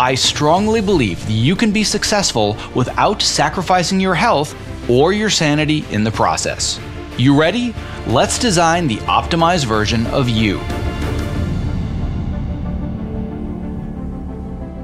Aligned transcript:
I 0.00 0.14
strongly 0.14 0.80
believe 0.80 1.28
you 1.28 1.54
can 1.54 1.72
be 1.72 1.84
successful 1.84 2.56
without 2.74 3.20
sacrificing 3.20 4.00
your 4.00 4.14
health 4.14 4.56
or 4.88 5.12
your 5.12 5.28
sanity 5.28 5.84
in 5.90 6.04
the 6.04 6.10
process. 6.10 6.80
You 7.18 7.38
ready? 7.38 7.74
Let's 8.06 8.38
design 8.38 8.86
the 8.88 8.96
optimized 9.00 9.66
version 9.66 10.06
of 10.06 10.26
you. 10.26 10.56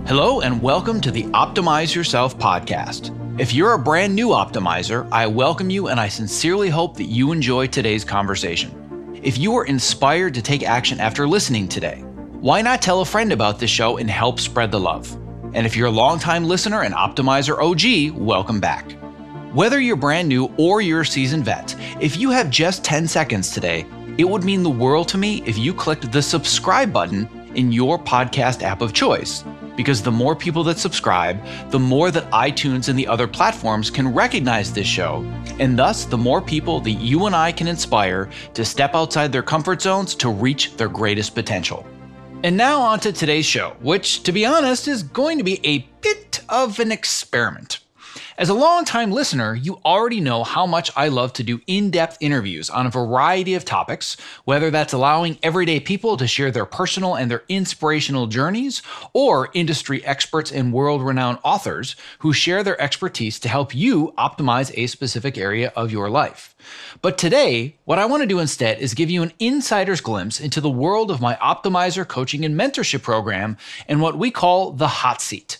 Hello, 0.04 0.42
and 0.42 0.60
welcome 0.60 1.00
to 1.00 1.10
the 1.10 1.22
Optimize 1.28 1.94
Yourself 1.94 2.38
podcast. 2.38 3.10
If 3.40 3.54
you're 3.54 3.72
a 3.72 3.78
brand 3.78 4.14
new 4.14 4.28
optimizer, 4.28 5.08
I 5.10 5.28
welcome 5.28 5.70
you 5.70 5.88
and 5.88 5.98
I 5.98 6.08
sincerely 6.08 6.68
hope 6.68 6.94
that 6.98 7.04
you 7.04 7.32
enjoy 7.32 7.68
today's 7.68 8.04
conversation. 8.04 9.18
If 9.22 9.38
you 9.38 9.56
are 9.56 9.64
inspired 9.64 10.34
to 10.34 10.42
take 10.42 10.62
action 10.62 11.00
after 11.00 11.26
listening 11.26 11.68
today, 11.68 12.04
why 12.40 12.60
not 12.60 12.82
tell 12.82 13.00
a 13.00 13.04
friend 13.04 13.32
about 13.32 13.58
this 13.58 13.70
show 13.70 13.96
and 13.96 14.10
help 14.10 14.38
spread 14.38 14.70
the 14.70 14.78
love? 14.78 15.10
And 15.54 15.66
if 15.66 15.74
you're 15.74 15.86
a 15.86 15.90
longtime 15.90 16.44
listener 16.44 16.82
and 16.82 16.94
Optimizer 16.94 17.56
OG, 17.58 18.14
welcome 18.20 18.60
back. 18.60 18.92
Whether 19.54 19.80
you're 19.80 19.96
brand 19.96 20.28
new 20.28 20.52
or 20.58 20.82
you're 20.82 21.00
a 21.00 21.06
seasoned 21.06 21.46
vet, 21.46 21.74
if 21.98 22.18
you 22.18 22.30
have 22.30 22.50
just 22.50 22.84
10 22.84 23.08
seconds 23.08 23.50
today, 23.50 23.86
it 24.18 24.28
would 24.28 24.44
mean 24.44 24.62
the 24.62 24.68
world 24.68 25.08
to 25.08 25.18
me 25.18 25.42
if 25.46 25.56
you 25.56 25.72
clicked 25.72 26.12
the 26.12 26.20
subscribe 26.20 26.92
button 26.92 27.26
in 27.54 27.72
your 27.72 27.98
podcast 27.98 28.62
app 28.62 28.82
of 28.82 28.92
choice. 28.92 29.42
Because 29.74 30.02
the 30.02 30.12
more 30.12 30.36
people 30.36 30.62
that 30.64 30.78
subscribe, 30.78 31.42
the 31.70 31.78
more 31.78 32.10
that 32.10 32.30
iTunes 32.32 32.90
and 32.90 32.98
the 32.98 33.06
other 33.06 33.26
platforms 33.26 33.90
can 33.90 34.12
recognize 34.12 34.74
this 34.74 34.86
show, 34.86 35.24
and 35.58 35.78
thus 35.78 36.04
the 36.04 36.18
more 36.18 36.42
people 36.42 36.80
that 36.80 36.92
you 36.92 37.24
and 37.26 37.34
I 37.34 37.50
can 37.50 37.66
inspire 37.66 38.28
to 38.52 38.64
step 38.64 38.94
outside 38.94 39.32
their 39.32 39.42
comfort 39.42 39.80
zones 39.80 40.14
to 40.16 40.28
reach 40.28 40.76
their 40.76 40.88
greatest 40.88 41.34
potential. 41.34 41.86
And 42.46 42.56
now 42.56 42.80
on 42.80 43.00
to 43.00 43.10
today's 43.10 43.44
show, 43.44 43.70
which, 43.80 44.22
to 44.22 44.30
be 44.30 44.46
honest, 44.46 44.86
is 44.86 45.02
going 45.02 45.38
to 45.38 45.42
be 45.42 45.58
a 45.66 45.78
bit 46.00 46.44
of 46.48 46.78
an 46.78 46.92
experiment. 46.92 47.80
As 48.38 48.50
a 48.50 48.54
long-time 48.54 49.12
listener, 49.12 49.54
you 49.54 49.80
already 49.82 50.20
know 50.20 50.44
how 50.44 50.66
much 50.66 50.90
I 50.94 51.08
love 51.08 51.32
to 51.34 51.42
do 51.42 51.62
in 51.66 51.90
depth 51.90 52.18
interviews 52.20 52.68
on 52.68 52.84
a 52.84 52.90
variety 52.90 53.54
of 53.54 53.64
topics, 53.64 54.14
whether 54.44 54.70
that's 54.70 54.92
allowing 54.92 55.38
everyday 55.42 55.80
people 55.80 56.18
to 56.18 56.26
share 56.26 56.50
their 56.50 56.66
personal 56.66 57.14
and 57.14 57.30
their 57.30 57.44
inspirational 57.48 58.26
journeys, 58.26 58.82
or 59.14 59.48
industry 59.54 60.04
experts 60.04 60.52
and 60.52 60.74
world 60.74 61.02
renowned 61.02 61.38
authors 61.44 61.96
who 62.18 62.34
share 62.34 62.62
their 62.62 62.78
expertise 62.78 63.40
to 63.40 63.48
help 63.48 63.74
you 63.74 64.12
optimize 64.18 64.70
a 64.76 64.86
specific 64.86 65.38
area 65.38 65.72
of 65.74 65.90
your 65.90 66.10
life. 66.10 66.54
But 67.00 67.16
today, 67.16 67.76
what 67.86 67.98
I 67.98 68.04
want 68.04 68.22
to 68.22 68.28
do 68.28 68.38
instead 68.38 68.80
is 68.80 68.92
give 68.92 69.08
you 69.08 69.22
an 69.22 69.32
insider's 69.38 70.02
glimpse 70.02 70.40
into 70.40 70.60
the 70.60 70.68
world 70.68 71.10
of 71.10 71.22
my 71.22 71.36
Optimizer 71.36 72.06
coaching 72.06 72.44
and 72.44 72.54
mentorship 72.54 73.00
program 73.00 73.56
and 73.88 74.02
what 74.02 74.18
we 74.18 74.30
call 74.30 74.72
the 74.72 74.88
hot 74.88 75.22
seat. 75.22 75.56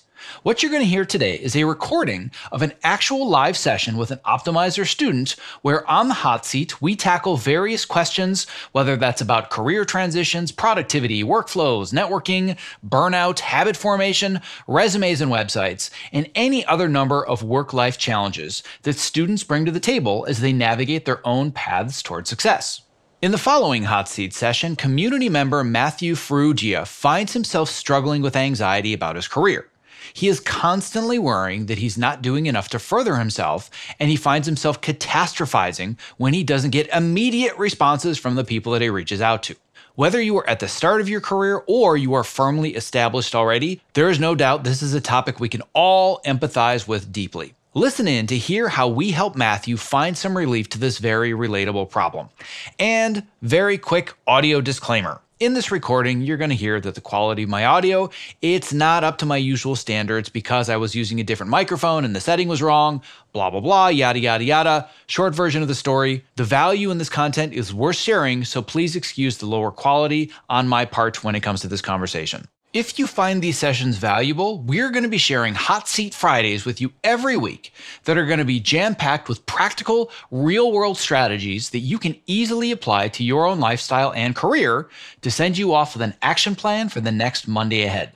What 0.46 0.62
you're 0.62 0.70
going 0.70 0.84
to 0.84 0.88
hear 0.88 1.04
today 1.04 1.34
is 1.34 1.56
a 1.56 1.64
recording 1.64 2.30
of 2.52 2.62
an 2.62 2.72
actual 2.84 3.28
live 3.28 3.56
session 3.56 3.96
with 3.96 4.12
an 4.12 4.20
Optimizer 4.24 4.86
student 4.86 5.34
where 5.62 5.84
on 5.90 6.06
the 6.06 6.14
hot 6.14 6.46
seat, 6.46 6.80
we 6.80 6.94
tackle 6.94 7.36
various 7.36 7.84
questions, 7.84 8.46
whether 8.70 8.94
that's 8.96 9.20
about 9.20 9.50
career 9.50 9.84
transitions, 9.84 10.52
productivity, 10.52 11.24
workflows, 11.24 11.92
networking, 11.92 12.56
burnout, 12.88 13.40
habit 13.40 13.76
formation, 13.76 14.40
resumes 14.68 15.20
and 15.20 15.32
websites, 15.32 15.90
and 16.12 16.30
any 16.36 16.64
other 16.66 16.88
number 16.88 17.26
of 17.26 17.42
work 17.42 17.72
life 17.72 17.98
challenges 17.98 18.62
that 18.82 18.94
students 18.94 19.42
bring 19.42 19.64
to 19.64 19.72
the 19.72 19.80
table 19.80 20.24
as 20.28 20.40
they 20.40 20.52
navigate 20.52 21.06
their 21.06 21.26
own 21.26 21.50
paths 21.50 22.04
toward 22.04 22.28
success. 22.28 22.82
In 23.20 23.32
the 23.32 23.36
following 23.36 23.82
hot 23.82 24.08
seat 24.08 24.32
session, 24.32 24.76
community 24.76 25.28
member 25.28 25.64
Matthew 25.64 26.14
Ferrugia 26.14 26.86
finds 26.86 27.32
himself 27.32 27.68
struggling 27.68 28.22
with 28.22 28.36
anxiety 28.36 28.92
about 28.92 29.16
his 29.16 29.26
career. 29.26 29.68
He 30.16 30.28
is 30.28 30.40
constantly 30.40 31.18
worrying 31.18 31.66
that 31.66 31.76
he's 31.76 31.98
not 31.98 32.22
doing 32.22 32.46
enough 32.46 32.70
to 32.70 32.78
further 32.78 33.16
himself, 33.16 33.68
and 34.00 34.08
he 34.08 34.16
finds 34.16 34.46
himself 34.46 34.80
catastrophizing 34.80 35.98
when 36.16 36.32
he 36.32 36.42
doesn't 36.42 36.70
get 36.70 36.88
immediate 36.88 37.54
responses 37.58 38.16
from 38.16 38.34
the 38.34 38.42
people 38.42 38.72
that 38.72 38.80
he 38.80 38.88
reaches 38.88 39.20
out 39.20 39.42
to. 39.42 39.56
Whether 39.94 40.18
you 40.22 40.38
are 40.38 40.48
at 40.48 40.60
the 40.60 40.68
start 40.68 41.02
of 41.02 41.08
your 41.10 41.20
career 41.20 41.62
or 41.66 41.98
you 41.98 42.14
are 42.14 42.24
firmly 42.24 42.76
established 42.76 43.34
already, 43.34 43.82
there 43.92 44.08
is 44.08 44.18
no 44.18 44.34
doubt 44.34 44.64
this 44.64 44.80
is 44.80 44.94
a 44.94 45.02
topic 45.02 45.38
we 45.38 45.50
can 45.50 45.62
all 45.74 46.22
empathize 46.24 46.88
with 46.88 47.12
deeply. 47.12 47.52
Listen 47.74 48.08
in 48.08 48.26
to 48.28 48.38
hear 48.38 48.70
how 48.70 48.88
we 48.88 49.10
help 49.10 49.36
Matthew 49.36 49.76
find 49.76 50.16
some 50.16 50.34
relief 50.34 50.70
to 50.70 50.78
this 50.78 50.96
very 50.96 51.32
relatable 51.32 51.90
problem. 51.90 52.30
And 52.78 53.26
very 53.42 53.76
quick 53.76 54.14
audio 54.26 54.62
disclaimer. 54.62 55.20
In 55.38 55.52
this 55.52 55.70
recording, 55.70 56.22
you're 56.22 56.38
going 56.38 56.48
to 56.48 56.56
hear 56.56 56.80
that 56.80 56.94
the 56.94 57.02
quality 57.02 57.42
of 57.42 57.50
my 57.50 57.66
audio, 57.66 58.08
it's 58.40 58.72
not 58.72 59.04
up 59.04 59.18
to 59.18 59.26
my 59.26 59.36
usual 59.36 59.76
standards 59.76 60.30
because 60.30 60.70
I 60.70 60.78
was 60.78 60.94
using 60.94 61.20
a 61.20 61.24
different 61.24 61.50
microphone 61.50 62.06
and 62.06 62.16
the 62.16 62.22
setting 62.22 62.48
was 62.48 62.62
wrong, 62.62 63.02
blah 63.34 63.50
blah 63.50 63.60
blah, 63.60 63.88
yada 63.88 64.18
yada 64.18 64.44
yada. 64.44 64.88
Short 65.08 65.34
version 65.34 65.60
of 65.60 65.68
the 65.68 65.74
story, 65.74 66.24
the 66.36 66.44
value 66.44 66.90
in 66.90 66.96
this 66.96 67.10
content 67.10 67.52
is 67.52 67.74
worth 67.74 67.96
sharing, 67.96 68.46
so 68.46 68.62
please 68.62 68.96
excuse 68.96 69.36
the 69.36 69.44
lower 69.44 69.70
quality 69.70 70.32
on 70.48 70.68
my 70.68 70.86
part 70.86 71.22
when 71.22 71.34
it 71.34 71.40
comes 71.40 71.60
to 71.60 71.68
this 71.68 71.82
conversation. 71.82 72.48
If 72.76 72.98
you 72.98 73.06
find 73.06 73.40
these 73.40 73.56
sessions 73.56 73.96
valuable, 73.96 74.58
we're 74.58 74.90
going 74.90 75.04
to 75.04 75.08
be 75.08 75.16
sharing 75.16 75.54
Hot 75.54 75.88
Seat 75.88 76.12
Fridays 76.12 76.66
with 76.66 76.78
you 76.78 76.92
every 77.02 77.34
week 77.34 77.72
that 78.04 78.18
are 78.18 78.26
going 78.26 78.38
to 78.38 78.44
be 78.44 78.60
jam 78.60 78.94
packed 78.94 79.30
with 79.30 79.46
practical, 79.46 80.10
real 80.30 80.70
world 80.70 80.98
strategies 80.98 81.70
that 81.70 81.78
you 81.78 81.98
can 81.98 82.20
easily 82.26 82.70
apply 82.70 83.08
to 83.08 83.24
your 83.24 83.46
own 83.46 83.60
lifestyle 83.60 84.12
and 84.12 84.36
career 84.36 84.90
to 85.22 85.30
send 85.30 85.56
you 85.56 85.72
off 85.72 85.94
with 85.94 86.02
an 86.02 86.16
action 86.20 86.54
plan 86.54 86.90
for 86.90 87.00
the 87.00 87.10
next 87.10 87.48
Monday 87.48 87.82
ahead. 87.82 88.12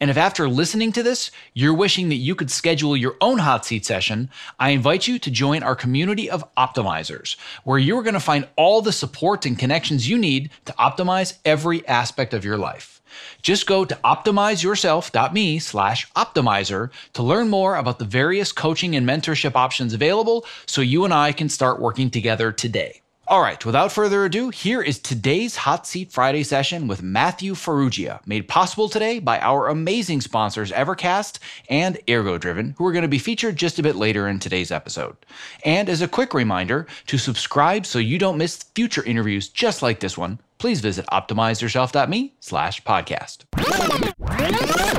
And 0.00 0.08
if 0.08 0.16
after 0.16 0.48
listening 0.48 0.92
to 0.92 1.02
this, 1.02 1.32
you're 1.52 1.74
wishing 1.74 2.08
that 2.10 2.14
you 2.14 2.36
could 2.36 2.52
schedule 2.52 2.96
your 2.96 3.16
own 3.20 3.38
hot 3.38 3.66
seat 3.66 3.84
session, 3.84 4.30
I 4.60 4.70
invite 4.70 5.08
you 5.08 5.18
to 5.18 5.32
join 5.32 5.64
our 5.64 5.74
community 5.74 6.30
of 6.30 6.44
optimizers, 6.54 7.34
where 7.64 7.80
you're 7.80 8.04
going 8.04 8.14
to 8.14 8.20
find 8.20 8.46
all 8.54 8.82
the 8.82 8.92
support 8.92 9.44
and 9.46 9.58
connections 9.58 10.08
you 10.08 10.16
need 10.16 10.50
to 10.66 10.72
optimize 10.74 11.38
every 11.44 11.84
aspect 11.88 12.34
of 12.34 12.44
your 12.44 12.56
life. 12.56 12.95
Just 13.42 13.66
go 13.66 13.84
to 13.84 13.94
optimizeyourself.me 14.04 15.58
slash 15.58 16.10
optimizer 16.12 16.90
to 17.12 17.22
learn 17.22 17.48
more 17.48 17.76
about 17.76 17.98
the 17.98 18.04
various 18.04 18.52
coaching 18.52 18.96
and 18.96 19.08
mentorship 19.08 19.54
options 19.54 19.94
available 19.94 20.44
so 20.66 20.80
you 20.80 21.04
and 21.04 21.14
I 21.14 21.32
can 21.32 21.48
start 21.48 21.80
working 21.80 22.10
together 22.10 22.52
today. 22.52 23.02
All 23.28 23.42
right, 23.42 23.66
without 23.66 23.90
further 23.90 24.24
ado, 24.24 24.50
here 24.50 24.80
is 24.80 25.00
today's 25.00 25.56
Hot 25.56 25.84
Seat 25.84 26.12
Friday 26.12 26.44
session 26.44 26.86
with 26.86 27.02
Matthew 27.02 27.54
Ferrugia, 27.54 28.20
made 28.24 28.46
possible 28.46 28.88
today 28.88 29.18
by 29.18 29.40
our 29.40 29.66
amazing 29.66 30.20
sponsors 30.20 30.70
Evercast 30.70 31.40
and 31.68 31.98
Ergo 32.08 32.38
Driven, 32.38 32.76
who 32.78 32.86
are 32.86 32.92
going 32.92 33.02
to 33.02 33.08
be 33.08 33.18
featured 33.18 33.56
just 33.56 33.80
a 33.80 33.82
bit 33.82 33.96
later 33.96 34.28
in 34.28 34.38
today's 34.38 34.70
episode. 34.70 35.16
And 35.64 35.88
as 35.88 36.02
a 36.02 36.06
quick 36.06 36.34
reminder 36.34 36.86
to 37.08 37.18
subscribe 37.18 37.84
so 37.84 37.98
you 37.98 38.16
don't 38.16 38.38
miss 38.38 38.62
future 38.76 39.02
interviews 39.02 39.48
just 39.48 39.82
like 39.82 39.98
this 39.98 40.16
one, 40.16 40.38
please 40.58 40.80
visit 40.80 41.06
optimizeyourself.me 41.06 42.34
slash 42.40 42.82
podcast. 42.82 43.44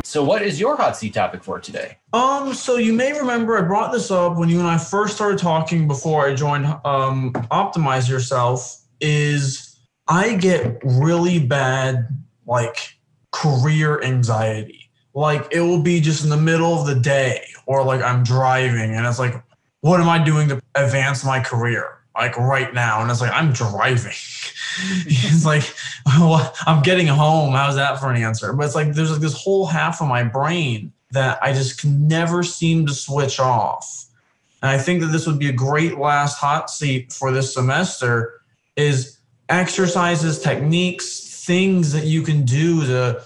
So 0.03 0.23
what 0.23 0.41
is 0.41 0.59
your 0.59 0.77
hot 0.77 0.95
seat 0.95 1.13
topic 1.13 1.43
for 1.43 1.59
today? 1.59 1.97
Um, 2.13 2.53
so 2.53 2.77
you 2.77 2.93
may 2.93 3.11
remember 3.11 3.57
I 3.57 3.61
brought 3.61 3.91
this 3.91 4.09
up 4.09 4.37
when 4.37 4.49
you 4.49 4.59
and 4.59 4.67
I 4.67 4.77
first 4.77 5.15
started 5.15 5.37
talking 5.37 5.87
before 5.87 6.25
I 6.25 6.33
joined 6.33 6.65
um 6.85 7.33
Optimize 7.51 8.09
Yourself 8.09 8.81
is 9.01 9.77
I 10.07 10.35
get 10.35 10.79
really 10.83 11.39
bad 11.39 12.07
like 12.45 12.97
career 13.31 14.01
anxiety. 14.01 14.89
Like 15.13 15.47
it 15.51 15.61
will 15.61 15.81
be 15.81 15.99
just 15.99 16.23
in 16.23 16.29
the 16.29 16.37
middle 16.37 16.79
of 16.79 16.87
the 16.87 16.95
day 16.95 17.45
or 17.65 17.83
like 17.83 18.01
I'm 18.01 18.23
driving 18.23 18.91
and 18.91 19.05
it's 19.05 19.19
like 19.19 19.43
what 19.81 19.99
am 19.99 20.09
I 20.09 20.23
doing 20.23 20.47
to 20.49 20.61
advance 20.75 21.23
my 21.23 21.39
career? 21.39 21.96
Like 22.17 22.37
right 22.37 22.73
now. 22.73 23.01
And 23.01 23.09
it's 23.09 23.21
like 23.21 23.31
I'm 23.31 23.53
driving. 23.53 24.11
He's 25.07 25.45
like, 25.45 25.73
well, 26.05 26.53
I'm 26.65 26.83
getting 26.83 27.07
home. 27.07 27.53
How's 27.53 27.75
that 27.75 27.99
for 27.99 28.11
an 28.11 28.21
answer? 28.21 28.53
But 28.53 28.65
it's 28.65 28.75
like 28.75 28.93
there's 28.93 29.11
like 29.11 29.21
this 29.21 29.39
whole 29.41 29.65
half 29.65 30.01
of 30.01 30.07
my 30.07 30.23
brain 30.23 30.91
that 31.11 31.39
I 31.41 31.53
just 31.53 31.79
can 31.79 32.07
never 32.07 32.43
seem 32.43 32.85
to 32.87 32.93
switch 32.93 33.39
off. 33.39 34.05
And 34.61 34.71
I 34.71 34.77
think 34.77 35.01
that 35.01 35.07
this 35.07 35.27
would 35.27 35.39
be 35.39 35.49
a 35.49 35.53
great 35.53 35.97
last 35.97 36.37
hot 36.37 36.69
seat 36.69 37.13
for 37.13 37.31
this 37.31 37.53
semester 37.53 38.41
is 38.75 39.17
exercises, 39.49 40.39
techniques, 40.39 41.45
things 41.45 41.93
that 41.93 42.05
you 42.05 42.21
can 42.23 42.43
do 42.43 42.85
to 42.85 43.23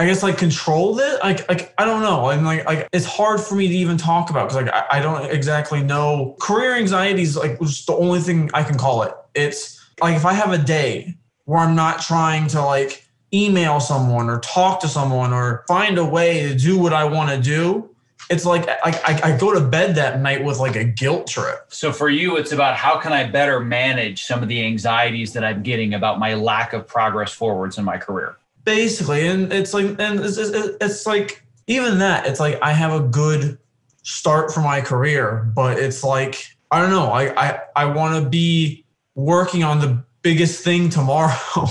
I 0.00 0.06
guess 0.06 0.22
like 0.22 0.38
control 0.38 0.98
it. 0.98 1.22
Like 1.22 1.46
like 1.46 1.74
I 1.76 1.84
don't 1.84 2.00
know. 2.00 2.30
I'm 2.30 2.42
like 2.42 2.64
like 2.64 2.88
it's 2.90 3.04
hard 3.04 3.38
for 3.38 3.54
me 3.54 3.68
to 3.68 3.74
even 3.74 3.98
talk 3.98 4.30
about 4.30 4.48
because 4.48 4.64
like 4.64 4.72
I, 4.72 4.98
I 4.98 5.00
don't 5.00 5.30
exactly 5.30 5.82
know. 5.82 6.36
Career 6.40 6.74
anxiety 6.74 7.20
is 7.20 7.36
like 7.36 7.60
just 7.60 7.86
the 7.86 7.92
only 7.92 8.20
thing 8.20 8.48
I 8.54 8.62
can 8.62 8.78
call 8.78 9.02
it. 9.02 9.12
It's 9.34 9.78
like 10.00 10.16
if 10.16 10.24
I 10.24 10.32
have 10.32 10.52
a 10.52 10.58
day 10.58 11.18
where 11.44 11.58
I'm 11.58 11.76
not 11.76 12.00
trying 12.00 12.46
to 12.48 12.62
like 12.62 13.06
email 13.34 13.78
someone 13.78 14.30
or 14.30 14.40
talk 14.40 14.80
to 14.80 14.88
someone 14.88 15.34
or 15.34 15.64
find 15.68 15.98
a 15.98 16.04
way 16.04 16.48
to 16.48 16.54
do 16.54 16.78
what 16.78 16.94
I 16.94 17.04
want 17.04 17.28
to 17.28 17.38
do, 17.38 17.90
it's 18.30 18.46
like 18.46 18.70
I, 18.70 18.80
I, 18.84 19.20
I, 19.24 19.36
go 19.36 19.52
to 19.52 19.60
bed 19.60 19.96
that 19.96 20.20
night 20.20 20.42
with 20.42 20.58
like 20.58 20.76
a 20.76 20.84
guilt 20.84 21.26
trip. 21.26 21.66
So 21.68 21.92
for 21.92 22.08
you, 22.08 22.38
it's 22.38 22.52
about 22.52 22.74
how 22.74 22.98
can 22.98 23.12
I 23.12 23.30
better 23.30 23.60
manage 23.60 24.24
some 24.24 24.42
of 24.42 24.48
the 24.48 24.64
anxieties 24.64 25.34
that 25.34 25.44
I'm 25.44 25.62
getting 25.62 25.92
about 25.92 26.18
my 26.18 26.32
lack 26.34 26.72
of 26.72 26.86
progress 26.86 27.32
forwards 27.32 27.76
in 27.76 27.84
my 27.84 27.98
career 27.98 28.36
basically 28.64 29.26
and 29.26 29.52
it's 29.52 29.72
like 29.72 29.86
and 29.98 30.20
it's, 30.20 30.36
it's, 30.36 30.76
it's 30.80 31.06
like 31.06 31.44
even 31.66 31.98
that 31.98 32.26
it's 32.26 32.40
like 32.40 32.58
i 32.62 32.72
have 32.72 32.92
a 32.92 33.00
good 33.00 33.58
start 34.02 34.52
for 34.52 34.60
my 34.60 34.80
career 34.80 35.50
but 35.54 35.78
it's 35.78 36.02
like 36.04 36.44
i 36.70 36.80
don't 36.80 36.90
know 36.90 37.06
i 37.06 37.28
i, 37.48 37.60
I 37.76 37.84
want 37.86 38.22
to 38.22 38.28
be 38.28 38.84
working 39.14 39.62
on 39.62 39.80
the 39.80 40.02
biggest 40.22 40.62
thing 40.62 40.88
tomorrow 40.88 41.34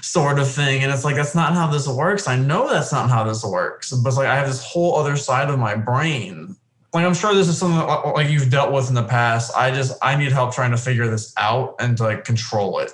sort 0.00 0.38
of 0.38 0.50
thing 0.50 0.82
and 0.82 0.92
it's 0.92 1.04
like 1.04 1.16
that's 1.16 1.34
not 1.34 1.52
how 1.54 1.66
this 1.68 1.86
works. 1.86 2.26
I 2.26 2.36
know 2.36 2.68
that's 2.68 2.92
not 2.92 3.10
how 3.10 3.24
this 3.24 3.44
works 3.44 3.90
but 3.90 4.08
it's 4.08 4.16
like 4.16 4.26
i 4.28 4.34
have 4.34 4.46
this 4.46 4.64
whole 4.64 4.96
other 4.96 5.16
side 5.16 5.48
of 5.48 5.58
my 5.58 5.74
brain. 5.74 6.56
Like 6.92 7.04
i'm 7.04 7.14
sure 7.14 7.34
this 7.34 7.48
is 7.48 7.58
something 7.58 7.86
like 8.12 8.28
you've 8.28 8.50
dealt 8.50 8.72
with 8.72 8.88
in 8.88 8.94
the 8.94 9.04
past. 9.04 9.52
I 9.56 9.70
just 9.70 9.96
i 10.02 10.16
need 10.16 10.32
help 10.32 10.54
trying 10.54 10.72
to 10.72 10.76
figure 10.76 11.08
this 11.08 11.32
out 11.36 11.76
and 11.78 11.96
to 11.98 12.04
like 12.04 12.24
control 12.24 12.78
it 12.78 12.92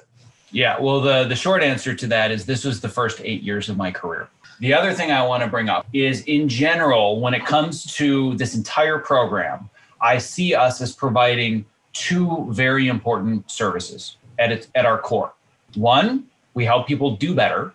yeah, 0.51 0.81
well, 0.81 1.01
the 1.01 1.25
the 1.25 1.37
short 1.37 1.63
answer 1.63 1.95
to 1.95 2.07
that 2.07 2.31
is 2.31 2.47
this 2.47 2.65
was 2.65 2.81
the 2.81 2.89
first 2.89 3.21
eight 3.23 3.43
years 3.43 3.69
of 3.69 3.77
my 3.77 3.91
career. 3.91 4.29
The 4.61 4.75
other 4.75 4.93
thing 4.93 5.13
I 5.13 5.25
want 5.25 5.43
to 5.43 5.49
bring 5.49 5.69
up 5.69 5.87
is, 5.93 6.23
in 6.23 6.49
general, 6.49 7.21
when 7.21 7.35
it 7.35 7.45
comes 7.45 7.85
to 7.97 8.35
this 8.37 8.55
entire 8.55 8.99
program, 8.99 9.71
I 10.01 10.19
see 10.19 10.55
us 10.55 10.81
as 10.81 10.93
providing 10.93 11.65
two 11.93 12.47
very 12.51 12.89
important 12.89 13.51
services 13.51 14.17
at 14.39 14.51
its, 14.51 14.69
at 14.75 14.85
our 14.85 14.99
core. 14.99 15.33
One, 15.75 16.27
we 16.55 16.65
help 16.65 16.89
people 16.89 17.17
do 17.17 17.35
better, 17.35 17.73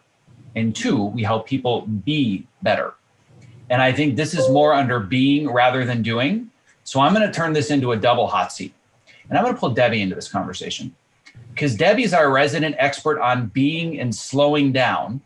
and 0.56 0.76
two, 0.76 1.06
we 1.06 1.24
help 1.24 1.48
people 1.48 1.82
be 1.82 2.46
better. 2.64 2.96
And 3.70 3.82
I 3.82 3.92
think 3.94 4.16
this 4.16 4.34
is 4.34 4.50
more 4.50 4.74
under 4.74 5.00
being 5.00 5.50
rather 5.50 5.86
than 5.86 6.02
doing. 6.02 6.52
So 6.84 7.00
I'm 7.00 7.14
going 7.14 7.26
to 7.26 7.34
turn 7.34 7.54
this 7.54 7.72
into 7.72 7.94
a 7.94 7.98
double 7.98 8.28
hot 8.28 8.52
seat, 8.52 8.74
and 9.30 9.38
I'm 9.38 9.44
going 9.46 9.56
to 9.56 9.60
pull 9.60 9.70
Debbie 9.70 10.02
into 10.02 10.16
this 10.16 10.28
conversation 10.28 10.94
because 11.54 11.76
Debbie's 11.76 12.14
our 12.14 12.32
resident 12.32 12.76
expert 12.80 13.20
on 13.20 13.48
being 13.48 14.00
and 14.00 14.14
slowing 14.14 14.72
down. 14.72 15.22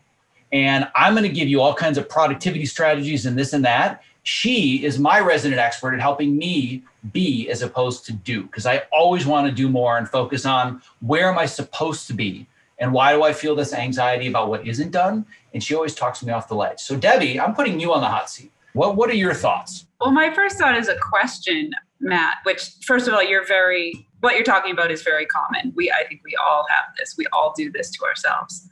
And 0.51 0.87
I'm 0.95 1.13
going 1.13 1.23
to 1.23 1.29
give 1.29 1.47
you 1.47 1.61
all 1.61 1.73
kinds 1.73 1.97
of 1.97 2.07
productivity 2.07 2.65
strategies 2.65 3.25
and 3.25 3.37
this 3.37 3.53
and 3.53 3.65
that. 3.65 4.03
She 4.23 4.83
is 4.83 4.99
my 4.99 5.19
resident 5.19 5.59
expert 5.59 5.93
at 5.93 6.01
helping 6.01 6.37
me 6.37 6.83
be 7.13 7.49
as 7.49 7.61
opposed 7.61 8.05
to 8.05 8.13
do, 8.13 8.43
because 8.43 8.65
I 8.65 8.83
always 8.91 9.25
want 9.25 9.47
to 9.47 9.53
do 9.53 9.69
more 9.69 9.97
and 9.97 10.07
focus 10.07 10.45
on 10.45 10.81
where 10.99 11.29
am 11.29 11.37
I 11.37 11.45
supposed 11.45 12.07
to 12.07 12.13
be 12.13 12.45
and 12.79 12.91
why 12.91 13.13
do 13.13 13.23
I 13.23 13.31
feel 13.31 13.55
this 13.55 13.73
anxiety 13.73 14.27
about 14.27 14.49
what 14.49 14.67
isn't 14.67 14.91
done? 14.91 15.25
And 15.53 15.63
she 15.63 15.75
always 15.75 15.95
talks 15.95 16.23
me 16.23 16.33
off 16.33 16.49
the 16.49 16.55
ledge. 16.55 16.79
So, 16.81 16.97
Debbie, 16.97 17.39
I'm 17.39 17.55
putting 17.55 17.79
you 17.79 17.93
on 17.93 18.01
the 18.01 18.07
hot 18.07 18.29
seat. 18.29 18.51
What, 18.73 18.97
what 18.97 19.09
are 19.09 19.15
your 19.15 19.33
thoughts? 19.33 19.85
Well, 20.01 20.11
my 20.11 20.33
first 20.33 20.57
thought 20.57 20.77
is 20.77 20.89
a 20.89 20.97
question, 20.97 21.71
Matt, 21.99 22.35
which, 22.43 22.73
first 22.83 23.07
of 23.07 23.13
all, 23.13 23.23
you're 23.23 23.47
very 23.47 24.06
what 24.21 24.35
you're 24.35 24.43
talking 24.43 24.71
about 24.71 24.91
is 24.91 25.03
very 25.03 25.25
common. 25.25 25.73
We, 25.75 25.91
I 25.91 26.07
think 26.07 26.21
we 26.23 26.35
all 26.35 26.65
have 26.69 26.95
this. 26.97 27.15
We 27.17 27.25
all 27.33 27.53
do 27.55 27.71
this 27.71 27.91
to 27.91 28.05
ourselves. 28.05 28.67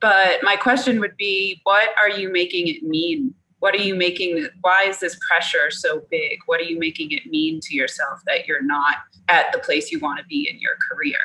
But 0.00 0.42
my 0.42 0.56
question 0.56 1.00
would 1.00 1.16
be, 1.16 1.60
what 1.64 1.90
are 2.00 2.10
you 2.10 2.30
making 2.30 2.68
it 2.68 2.82
mean? 2.82 3.34
What 3.60 3.74
are 3.74 3.82
you 3.82 3.94
making? 3.94 4.46
Why 4.60 4.84
is 4.84 5.00
this 5.00 5.16
pressure 5.26 5.70
so 5.70 6.02
big? 6.10 6.40
What 6.46 6.60
are 6.60 6.64
you 6.64 6.78
making 6.78 7.12
it 7.12 7.26
mean 7.26 7.60
to 7.62 7.74
yourself 7.74 8.20
that 8.26 8.46
you're 8.46 8.62
not 8.62 8.96
at 9.28 9.46
the 9.52 9.58
place 9.58 9.90
you 9.90 9.98
want 10.00 10.18
to 10.18 10.24
be 10.26 10.48
in 10.50 10.60
your 10.60 10.76
career? 10.90 11.18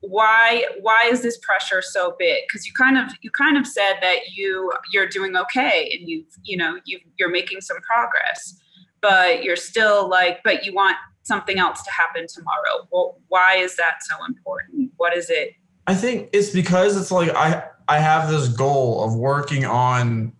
Why 0.00 0.66
why 0.82 1.08
is 1.10 1.22
this 1.22 1.38
pressure 1.38 1.80
so 1.80 2.14
big? 2.18 2.42
Because 2.46 2.66
you 2.66 2.74
kind 2.74 2.98
of 2.98 3.14
you 3.22 3.30
kind 3.30 3.56
of 3.56 3.66
said 3.66 3.94
that 4.02 4.18
you 4.34 4.70
you're 4.92 5.08
doing 5.08 5.36
okay 5.36 5.96
and 5.98 6.06
you 6.06 6.24
you 6.44 6.58
know 6.58 6.78
you 6.84 7.00
you're 7.18 7.30
making 7.30 7.62
some 7.62 7.78
progress, 7.78 8.60
but 9.00 9.42
you're 9.42 9.56
still 9.56 10.10
like 10.10 10.42
but 10.44 10.66
you 10.66 10.74
want 10.74 10.96
something 11.26 11.58
else 11.58 11.82
to 11.82 11.90
happen 11.90 12.26
tomorrow. 12.32 12.86
Well, 12.90 13.18
why 13.28 13.56
is 13.56 13.76
that 13.76 13.96
so 14.02 14.24
important? 14.24 14.92
What 14.96 15.16
is 15.16 15.28
it? 15.28 15.54
I 15.86 15.94
think 15.94 16.30
it's 16.32 16.50
because 16.50 16.96
it's 16.96 17.10
like 17.10 17.30
I 17.34 17.64
I 17.88 17.98
have 17.98 18.30
this 18.30 18.48
goal 18.48 19.04
of 19.04 19.14
working 19.14 19.64
on 19.64 20.32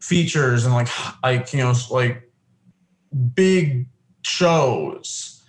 features 0.00 0.64
and 0.64 0.74
like 0.74 0.88
like 1.22 1.52
you 1.52 1.60
know 1.60 1.74
like 1.90 2.28
big 3.34 3.86
shows. 4.22 5.42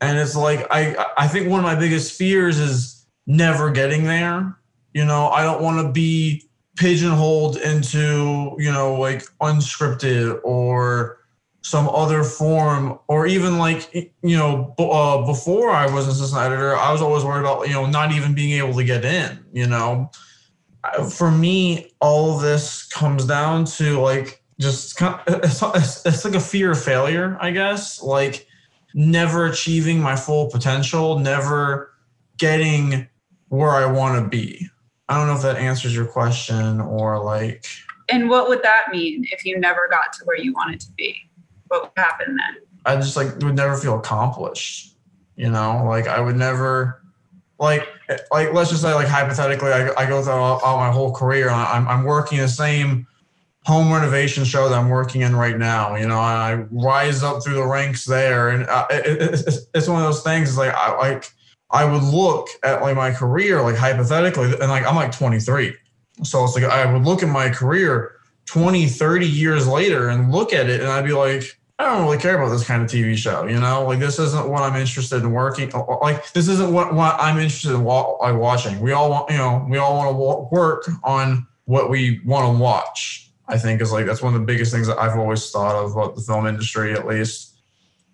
And 0.00 0.18
it's 0.18 0.36
like 0.36 0.66
I 0.70 1.06
I 1.16 1.26
think 1.26 1.48
one 1.48 1.60
of 1.60 1.64
my 1.64 1.74
biggest 1.74 2.16
fears 2.16 2.58
is 2.58 3.06
never 3.26 3.70
getting 3.70 4.04
there. 4.04 4.58
You 4.92 5.04
know, 5.04 5.28
I 5.28 5.42
don't 5.42 5.62
want 5.62 5.84
to 5.84 5.92
be 5.92 6.48
pigeonholed 6.76 7.56
into, 7.56 8.54
you 8.58 8.70
know, 8.70 8.94
like 8.94 9.22
unscripted 9.40 10.40
or 10.44 11.18
some 11.64 11.88
other 11.88 12.22
form 12.22 12.98
or 13.08 13.26
even 13.26 13.56
like 13.56 13.90
you 13.94 14.36
know 14.36 14.74
uh, 14.78 15.24
before 15.24 15.70
i 15.70 15.90
was 15.90 16.04
an 16.04 16.12
assistant 16.12 16.42
editor 16.42 16.76
i 16.76 16.92
was 16.92 17.00
always 17.00 17.24
worried 17.24 17.40
about 17.40 17.66
you 17.66 17.72
know 17.72 17.86
not 17.86 18.12
even 18.12 18.34
being 18.34 18.52
able 18.52 18.74
to 18.74 18.84
get 18.84 19.04
in 19.04 19.44
you 19.52 19.66
know? 19.66 20.10
For 21.10 21.30
me 21.30 21.90
all 22.00 22.36
of 22.36 22.42
this 22.42 22.86
comes 22.88 23.24
down 23.24 23.64
to 23.64 23.98
like 23.98 24.42
just 24.60 25.00
it's, 25.00 26.04
it's 26.04 26.24
like 26.26 26.34
a 26.34 26.40
fear 26.40 26.72
of 26.72 26.84
failure 26.84 27.38
i 27.40 27.50
guess. 27.50 28.02
Like 28.02 28.46
never 28.92 29.46
achieving 29.46 29.98
my 29.98 30.14
full 30.14 30.50
potential 30.50 31.18
never 31.18 31.94
getting 32.36 33.08
where 33.48 33.70
i 33.70 33.86
want 33.86 34.22
to 34.22 34.28
be. 34.28 34.68
I 35.08 35.16
don't 35.16 35.28
know 35.28 35.34
if 35.34 35.42
that 35.42 35.56
answers 35.56 35.94
your 35.94 36.06
question 36.06 36.82
or 36.82 37.24
like 37.24 37.64
and 38.10 38.28
what 38.28 38.50
would 38.50 38.62
that 38.62 38.88
mean 38.92 39.24
if 39.32 39.46
you 39.46 39.58
never 39.58 39.88
got 39.90 40.12
to 40.12 40.24
where 40.26 40.36
you 40.36 40.52
wanted 40.52 40.80
to 40.80 40.92
be 40.92 41.18
what 41.68 41.82
would 41.82 41.90
happen 41.96 42.36
then? 42.36 42.62
I 42.84 42.96
just 42.96 43.16
like 43.16 43.36
would 43.38 43.56
never 43.56 43.76
feel 43.76 43.98
accomplished. 43.98 44.96
You 45.36 45.50
know, 45.50 45.84
like 45.86 46.06
I 46.06 46.20
would 46.20 46.36
never 46.36 47.02
like 47.58 47.88
like 48.30 48.52
let's 48.52 48.70
just 48.70 48.82
say 48.82 48.94
like 48.94 49.08
hypothetically 49.08 49.72
I, 49.72 49.92
I 49.94 50.06
go 50.06 50.22
through 50.22 50.32
all, 50.32 50.60
all 50.60 50.78
my 50.78 50.90
whole 50.90 51.12
career 51.12 51.48
and 51.48 51.56
I'm 51.56 51.88
I'm 51.88 52.04
working 52.04 52.38
the 52.38 52.48
same 52.48 53.06
home 53.64 53.90
renovation 53.92 54.44
show 54.44 54.68
that 54.68 54.78
I'm 54.78 54.88
working 54.88 55.22
in 55.22 55.34
right 55.34 55.56
now. 55.56 55.96
You 55.96 56.06
know, 56.06 56.18
I 56.18 56.66
rise 56.70 57.22
up 57.22 57.42
through 57.42 57.54
the 57.54 57.66
ranks 57.66 58.04
there, 58.04 58.50
and 58.50 58.66
uh, 58.66 58.86
it, 58.90 59.22
it, 59.22 59.58
it's 59.74 59.88
one 59.88 60.02
of 60.02 60.06
those 60.06 60.22
things. 60.22 60.50
It's 60.50 60.58
like 60.58 60.74
I 60.74 60.96
like 60.96 61.30
I 61.70 61.84
would 61.84 62.02
look 62.02 62.48
at 62.62 62.82
like 62.82 62.96
my 62.96 63.10
career 63.10 63.62
like 63.62 63.76
hypothetically, 63.76 64.52
and 64.52 64.70
like 64.70 64.86
I'm 64.86 64.94
like 64.94 65.12
23, 65.12 65.74
so 66.22 66.44
it's 66.44 66.54
like 66.54 66.64
I 66.64 66.90
would 66.92 67.04
look 67.04 67.22
at 67.22 67.28
my 67.28 67.48
career 67.48 68.13
20, 68.46 68.86
30 68.86 69.26
years 69.26 69.66
later 69.66 70.08
and 70.08 70.32
look 70.32 70.52
at 70.52 70.68
it 70.68 70.80
and 70.80 70.90
I'd 70.90 71.04
be 71.04 71.12
like, 71.12 71.44
I 71.78 71.84
don't 71.86 72.04
really 72.04 72.18
care 72.18 72.40
about 72.40 72.50
this 72.50 72.64
kind 72.64 72.82
of 72.82 72.88
TV 72.88 73.16
show, 73.16 73.46
you 73.46 73.58
know. 73.58 73.84
Like 73.84 73.98
this 73.98 74.18
isn't 74.20 74.48
what 74.48 74.62
I'm 74.62 74.76
interested 74.76 75.22
in 75.22 75.32
working. 75.32 75.74
Uh, 75.74 75.82
uh, 75.82 75.98
like 76.00 76.32
this 76.32 76.46
isn't 76.46 76.72
what, 76.72 76.94
what 76.94 77.16
I'm 77.18 77.36
interested 77.36 77.72
in 77.72 77.82
wa- 77.82 78.16
like 78.20 78.36
watching. 78.36 78.78
We 78.80 78.92
all 78.92 79.10
want, 79.10 79.30
you 79.30 79.38
know, 79.38 79.66
we 79.68 79.78
all 79.78 79.96
want 79.96 80.10
to 80.10 80.16
wa- 80.16 80.48
work 80.52 80.88
on 81.02 81.46
what 81.64 81.90
we 81.90 82.20
want 82.24 82.54
to 82.54 82.62
watch. 82.62 83.32
I 83.48 83.58
think 83.58 83.82
is 83.82 83.92
like 83.92 84.06
that's 84.06 84.22
one 84.22 84.34
of 84.34 84.40
the 84.40 84.46
biggest 84.46 84.72
things 84.72 84.86
that 84.86 84.98
I've 84.98 85.18
always 85.18 85.50
thought 85.50 85.74
of 85.74 85.92
about 85.92 86.14
the 86.14 86.22
film 86.22 86.46
industry, 86.46 86.92
at 86.92 87.06
least. 87.06 87.56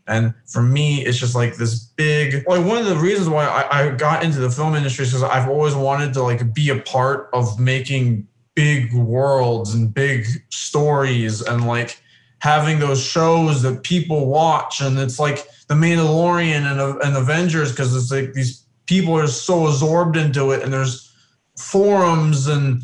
And 0.06 0.34
for 0.46 0.62
me, 0.62 1.04
it's 1.04 1.18
just 1.18 1.34
like 1.34 1.56
this 1.56 1.78
big. 1.78 2.48
Like 2.48 2.64
one 2.64 2.78
of 2.78 2.86
the 2.86 2.96
reasons 2.96 3.28
why 3.28 3.44
I, 3.44 3.80
I 3.80 3.90
got 3.90 4.24
into 4.24 4.40
the 4.40 4.50
film 4.50 4.74
industry 4.74 5.04
is 5.04 5.10
because 5.10 5.22
I've 5.22 5.48
always 5.48 5.74
wanted 5.74 6.14
to 6.14 6.22
like 6.22 6.52
be 6.54 6.70
a 6.70 6.80
part 6.80 7.28
of 7.32 7.60
making 7.60 8.26
big 8.54 8.92
worlds 8.92 9.74
and 9.74 9.92
big 9.92 10.26
stories 10.50 11.40
and 11.42 11.66
like 11.66 12.00
having 12.40 12.78
those 12.78 13.04
shows 13.04 13.62
that 13.62 13.82
people 13.82 14.26
watch 14.26 14.80
and 14.80 14.98
it's 14.98 15.18
like 15.18 15.46
the 15.68 15.74
Mandalorian 15.74 16.62
and, 16.62 17.02
and 17.02 17.16
Avengers 17.16 17.70
because 17.70 17.94
it's 17.94 18.10
like 18.10 18.32
these 18.32 18.64
people 18.86 19.16
are 19.16 19.26
so 19.26 19.66
absorbed 19.66 20.16
into 20.16 20.50
it 20.50 20.62
and 20.62 20.72
there's 20.72 21.14
forums 21.56 22.46
and 22.48 22.82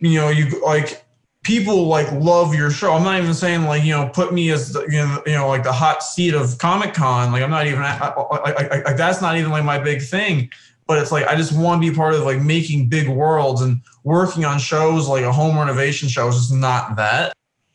you 0.00 0.18
know 0.18 0.28
you 0.28 0.62
like 0.64 1.04
people 1.42 1.86
like 1.86 2.10
love 2.12 2.54
your 2.56 2.70
show. 2.70 2.92
I'm 2.92 3.04
not 3.04 3.20
even 3.20 3.32
saying 3.32 3.64
like 3.64 3.84
you 3.84 3.92
know 3.92 4.10
put 4.12 4.34
me 4.34 4.50
as 4.50 4.72
the, 4.72 4.82
you 4.82 4.98
know 4.98 5.22
you 5.24 5.32
know 5.32 5.48
like 5.48 5.62
the 5.62 5.72
hot 5.72 6.02
seat 6.02 6.34
of 6.34 6.58
Comic 6.58 6.92
Con. 6.92 7.32
Like 7.32 7.42
I'm 7.42 7.50
not 7.50 7.66
even 7.66 7.82
I, 7.82 8.82
I, 8.86 8.92
that's 8.92 9.22
not 9.22 9.36
even 9.38 9.50
like 9.50 9.64
my 9.64 9.78
big 9.78 10.02
thing 10.02 10.50
but 10.86 10.98
it's 10.98 11.12
like 11.12 11.26
I 11.26 11.36
just 11.36 11.56
want 11.56 11.82
to 11.82 11.90
be 11.90 11.94
part 11.94 12.14
of 12.14 12.22
like 12.22 12.40
making 12.40 12.88
big 12.88 13.08
worlds 13.08 13.60
and 13.60 13.80
working 14.04 14.44
on 14.44 14.58
shows 14.58 15.08
like 15.08 15.24
a 15.24 15.32
home 15.32 15.58
renovation 15.58 16.08
show 16.08 16.28
is 16.28 16.36
just 16.36 16.52
not 16.52 16.96
that. 16.96 17.32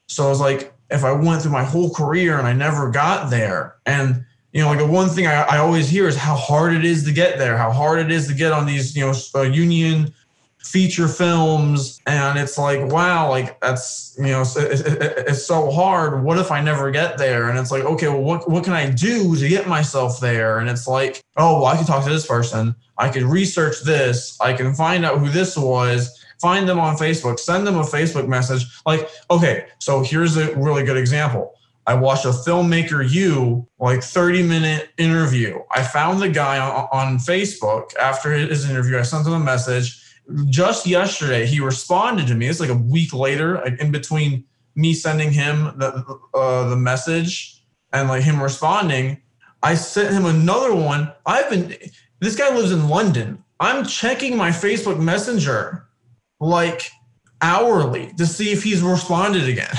So 0.08 0.26
I 0.26 0.30
was 0.30 0.40
like, 0.40 0.74
if 0.90 1.04
I 1.04 1.12
went 1.12 1.42
through 1.42 1.52
my 1.52 1.64
whole 1.64 1.94
career 1.94 2.38
and 2.38 2.48
I 2.48 2.54
never 2.54 2.90
got 2.90 3.30
there, 3.30 3.76
and 3.86 4.26
you 4.54 4.62
know, 4.62 4.68
like 4.68 4.80
the 4.80 4.88
one 4.88 5.10
thing 5.10 5.28
I, 5.28 5.44
I 5.44 5.58
always 5.58 5.90
hear 5.90 6.08
is 6.08 6.18
how 6.18 6.36
hard 6.36 6.74
it 6.74 6.84
is 6.84 7.06
to 7.06 7.14
get 7.14 7.38
there, 7.38 7.58
how 7.58 7.72
hard 7.72 8.00
it 8.00 8.12
is 8.12 8.28
to 8.28 8.34
get 8.34 8.52
on 8.52 8.66
these, 8.66 8.96
you 8.96 9.06
know, 9.06 9.14
uh, 9.36 9.44
union 9.44 10.14
feature 10.64 11.08
films 11.08 12.00
and 12.06 12.38
it's 12.38 12.58
like 12.58 12.92
wow 12.92 13.30
like 13.30 13.60
that's 13.62 14.16
you 14.18 14.28
know 14.28 14.42
it's, 14.42 14.56
it's, 14.56 15.46
so 15.46 15.72
hard. 15.72 16.24
What 16.24 16.38
if 16.38 16.52
i 16.52 16.62
never 16.62 16.92
get 16.92 17.18
there? 17.18 17.50
And 17.50 17.58
it's 17.58 17.72
like 17.72 17.84
okay 17.84 18.08
well 18.08 18.22
what, 18.22 18.50
what 18.50 18.64
can 18.64 18.74
i 18.74 18.90
do 18.90 19.36
to 19.36 19.50
get 19.50 19.68
myself 19.68 20.20
there? 20.20 20.60
And 20.60 20.70
it's 20.70 20.88
like 20.88 21.24
oh 21.38 21.56
well 21.56 21.66
i 21.66 21.76
can 21.76 21.86
talk 21.86 22.04
to 22.04 22.10
this 22.10 22.26
person. 22.26 22.76
I 22.98 23.10
can 23.10 23.28
research 23.28 23.82
this. 23.82 24.38
I 24.40 24.54
can 24.54 24.74
find 24.74 25.04
out 25.04 25.18
who 25.18 25.30
this 25.30 25.58
was. 25.58 26.18
Find 26.40 26.70
them 26.70 26.80
on 26.80 26.96
facebook. 26.96 27.40
Send 27.40 27.66
them 27.66 27.78
a 27.78 27.84
facebook 27.84 28.28
message. 28.28 28.66
Like 28.86 29.10
okay 29.30 29.66
so 29.80 30.02
here's 30.02 30.38
a 30.38 30.56
really 30.56 30.84
good 30.84 30.98
example. 30.98 31.56
I 31.88 31.96
watched 31.96 32.26
a 32.26 32.30
filmmaker 32.30 33.10
you 33.10 33.68
like 33.80 34.04
30 34.04 34.44
minute 34.44 34.90
interview. 34.98 35.60
I 35.72 35.82
found 35.84 36.22
the 36.22 36.30
guy 36.30 36.60
on, 36.60 36.88
on 36.92 37.18
Facebook 37.18 37.96
after 37.98 38.32
his 38.32 38.70
interview. 38.70 39.00
I 39.00 39.02
sent 39.02 39.26
him 39.26 39.34
a 39.34 39.40
message 39.40 40.01
just 40.50 40.86
yesterday 40.86 41.46
he 41.46 41.60
responded 41.60 42.28
to 42.28 42.36
me. 42.36 42.48
It's 42.48 42.60
like 42.60 42.70
a 42.70 42.76
week 42.76 43.14
later 43.14 43.66
in 43.66 43.92
between 43.92 44.46
me 44.76 44.94
sending 44.94 45.32
him 45.32 45.74
the 45.78 46.20
uh, 46.34 46.70
the 46.70 46.76
message 46.76 47.64
and 47.94 48.08
like 48.08 48.24
him 48.24 48.42
responding 48.42 49.22
i 49.64 49.76
sent 49.76 50.14
him 50.14 50.26
another 50.26 50.74
one. 50.74 51.12
I've 51.26 51.50
been 51.50 51.76
this 52.20 52.36
guy 52.36 52.54
lives 52.56 52.72
in 52.72 52.90
london. 52.90 53.44
I'm 53.60 53.86
checking 53.86 54.36
my 54.38 54.50
facebook 54.50 55.00
messenger 55.00 55.88
like 56.40 56.90
hourly 57.42 58.12
to 58.18 58.26
see 58.26 58.52
if 58.52 58.64
he's 58.64 58.82
responded 58.82 59.48
again. 59.48 59.74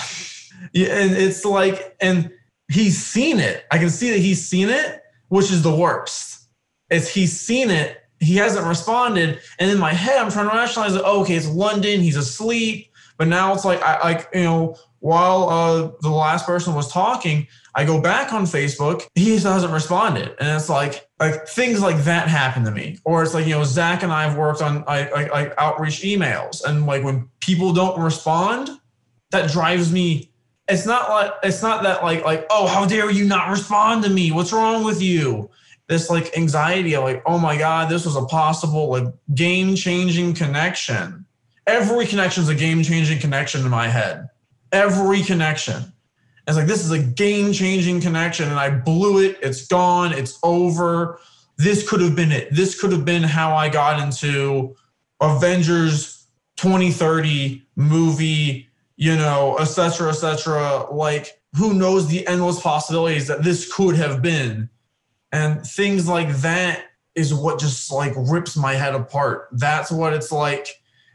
And 0.74 1.12
it's 1.12 1.44
like 1.44 1.96
and 2.00 2.30
he's 2.68 2.96
seen 2.96 3.40
it. 3.40 3.66
I 3.70 3.78
can 3.78 3.90
see 3.90 4.10
that 4.10 4.20
he's 4.20 4.46
seen 4.46 4.70
it 4.70 5.02
which 5.28 5.50
is 5.50 5.62
the 5.62 5.74
worst. 5.74 6.48
Is 6.88 7.12
he's 7.12 7.38
seen 7.38 7.70
it 7.70 8.01
he 8.22 8.36
hasn't 8.36 8.66
responded. 8.66 9.40
And 9.58 9.70
in 9.70 9.78
my 9.78 9.92
head, 9.92 10.18
I'm 10.18 10.30
trying 10.30 10.48
to 10.48 10.56
rationalize 10.56 10.94
it. 10.94 11.02
Oh, 11.04 11.22
okay, 11.22 11.34
it's 11.34 11.48
London. 11.48 12.00
He's 12.00 12.16
asleep. 12.16 12.88
But 13.18 13.28
now 13.28 13.52
it's 13.54 13.64
like 13.64 13.82
I 13.82 14.02
like 14.02 14.28
you 14.32 14.42
know 14.42 14.76
while 15.00 15.48
uh, 15.48 15.90
the 16.00 16.10
last 16.10 16.46
person 16.46 16.74
was 16.74 16.90
talking, 16.90 17.48
I 17.74 17.84
go 17.84 18.00
back 18.00 18.32
on 18.32 18.44
Facebook. 18.44 19.02
He 19.16 19.36
still 19.38 19.52
hasn't 19.52 19.72
responded, 19.72 20.34
and 20.38 20.56
it's 20.56 20.68
like 20.68 21.08
like 21.18 21.46
things 21.46 21.82
like 21.82 21.98
that 22.04 22.28
happen 22.28 22.64
to 22.64 22.70
me. 22.70 22.98
Or 23.04 23.22
it's 23.22 23.34
like 23.34 23.46
you 23.46 23.52
know 23.52 23.64
Zach 23.64 24.02
and 24.02 24.12
I 24.12 24.22
have 24.24 24.36
worked 24.36 24.62
on 24.62 24.84
like 24.84 25.12
like 25.12 25.54
outreach 25.58 26.02
emails, 26.02 26.64
and 26.64 26.86
like 26.86 27.04
when 27.04 27.28
people 27.40 27.72
don't 27.72 28.00
respond, 28.00 28.70
that 29.30 29.50
drives 29.50 29.92
me. 29.92 30.30
It's 30.68 30.86
not 30.86 31.10
like 31.10 31.32
it's 31.42 31.62
not 31.62 31.82
that 31.82 32.02
like 32.02 32.24
like 32.24 32.46
oh 32.50 32.66
how 32.66 32.86
dare 32.86 33.10
you 33.10 33.24
not 33.24 33.50
respond 33.50 34.04
to 34.04 34.10
me? 34.10 34.32
What's 34.32 34.52
wrong 34.52 34.84
with 34.84 35.02
you? 35.02 35.50
This 35.88 36.10
like 36.10 36.36
anxiety 36.36 36.94
of 36.94 37.04
like, 37.04 37.22
oh 37.26 37.38
my 37.38 37.56
God, 37.56 37.90
this 37.90 38.04
was 38.04 38.16
a 38.16 38.24
possible 38.24 38.90
like 38.90 39.06
game 39.34 39.74
changing 39.74 40.34
connection. 40.34 41.26
Every 41.66 42.06
connection 42.06 42.42
is 42.42 42.48
a 42.48 42.54
game 42.54 42.82
changing 42.82 43.18
connection 43.20 43.62
in 43.62 43.70
my 43.70 43.88
head. 43.88 44.28
Every 44.72 45.22
connection. 45.22 45.92
It's 46.46 46.56
like 46.56 46.66
this 46.66 46.84
is 46.84 46.90
a 46.90 46.98
game 46.98 47.52
changing 47.52 48.00
connection 48.00 48.48
and 48.48 48.58
I 48.58 48.70
blew 48.70 49.22
it. 49.22 49.38
It's 49.42 49.66
gone. 49.66 50.12
It's 50.12 50.38
over. 50.42 51.20
This 51.58 51.88
could 51.88 52.00
have 52.00 52.16
been 52.16 52.32
it. 52.32 52.48
This 52.52 52.80
could 52.80 52.90
have 52.92 53.04
been 53.04 53.22
how 53.22 53.54
I 53.54 53.68
got 53.68 54.02
into 54.02 54.74
Avengers 55.20 56.26
2030 56.56 57.62
movie, 57.76 58.68
you 58.96 59.16
know, 59.16 59.56
etc., 59.58 60.08
etc. 60.08 60.86
Like, 60.90 61.40
who 61.56 61.74
knows 61.74 62.08
the 62.08 62.26
endless 62.26 62.60
possibilities 62.60 63.28
that 63.28 63.44
this 63.44 63.72
could 63.72 63.94
have 63.94 64.22
been 64.22 64.68
and 65.32 65.66
things 65.66 66.08
like 66.08 66.28
that 66.36 66.84
is 67.14 67.34
what 67.34 67.58
just 67.58 67.90
like 67.92 68.12
rips 68.16 68.56
my 68.56 68.74
head 68.74 68.94
apart. 68.94 69.48
That's 69.52 69.90
what 69.90 70.12
it's 70.12 70.32
like. 70.32 70.68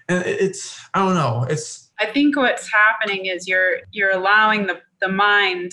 And 0.09 0.25
it's 0.25 0.79
i 0.93 1.00
don't 1.00 1.15
know. 1.15 1.45
It's 1.50 1.89
i 2.00 2.05
think 2.05 2.36
what's 2.36 2.71
happening 2.71 3.25
is 3.25 3.47
you're 3.47 3.79
you're 3.91 4.12
allowing 4.12 4.67
the 4.67 4.81
the 5.01 5.09
mind 5.09 5.71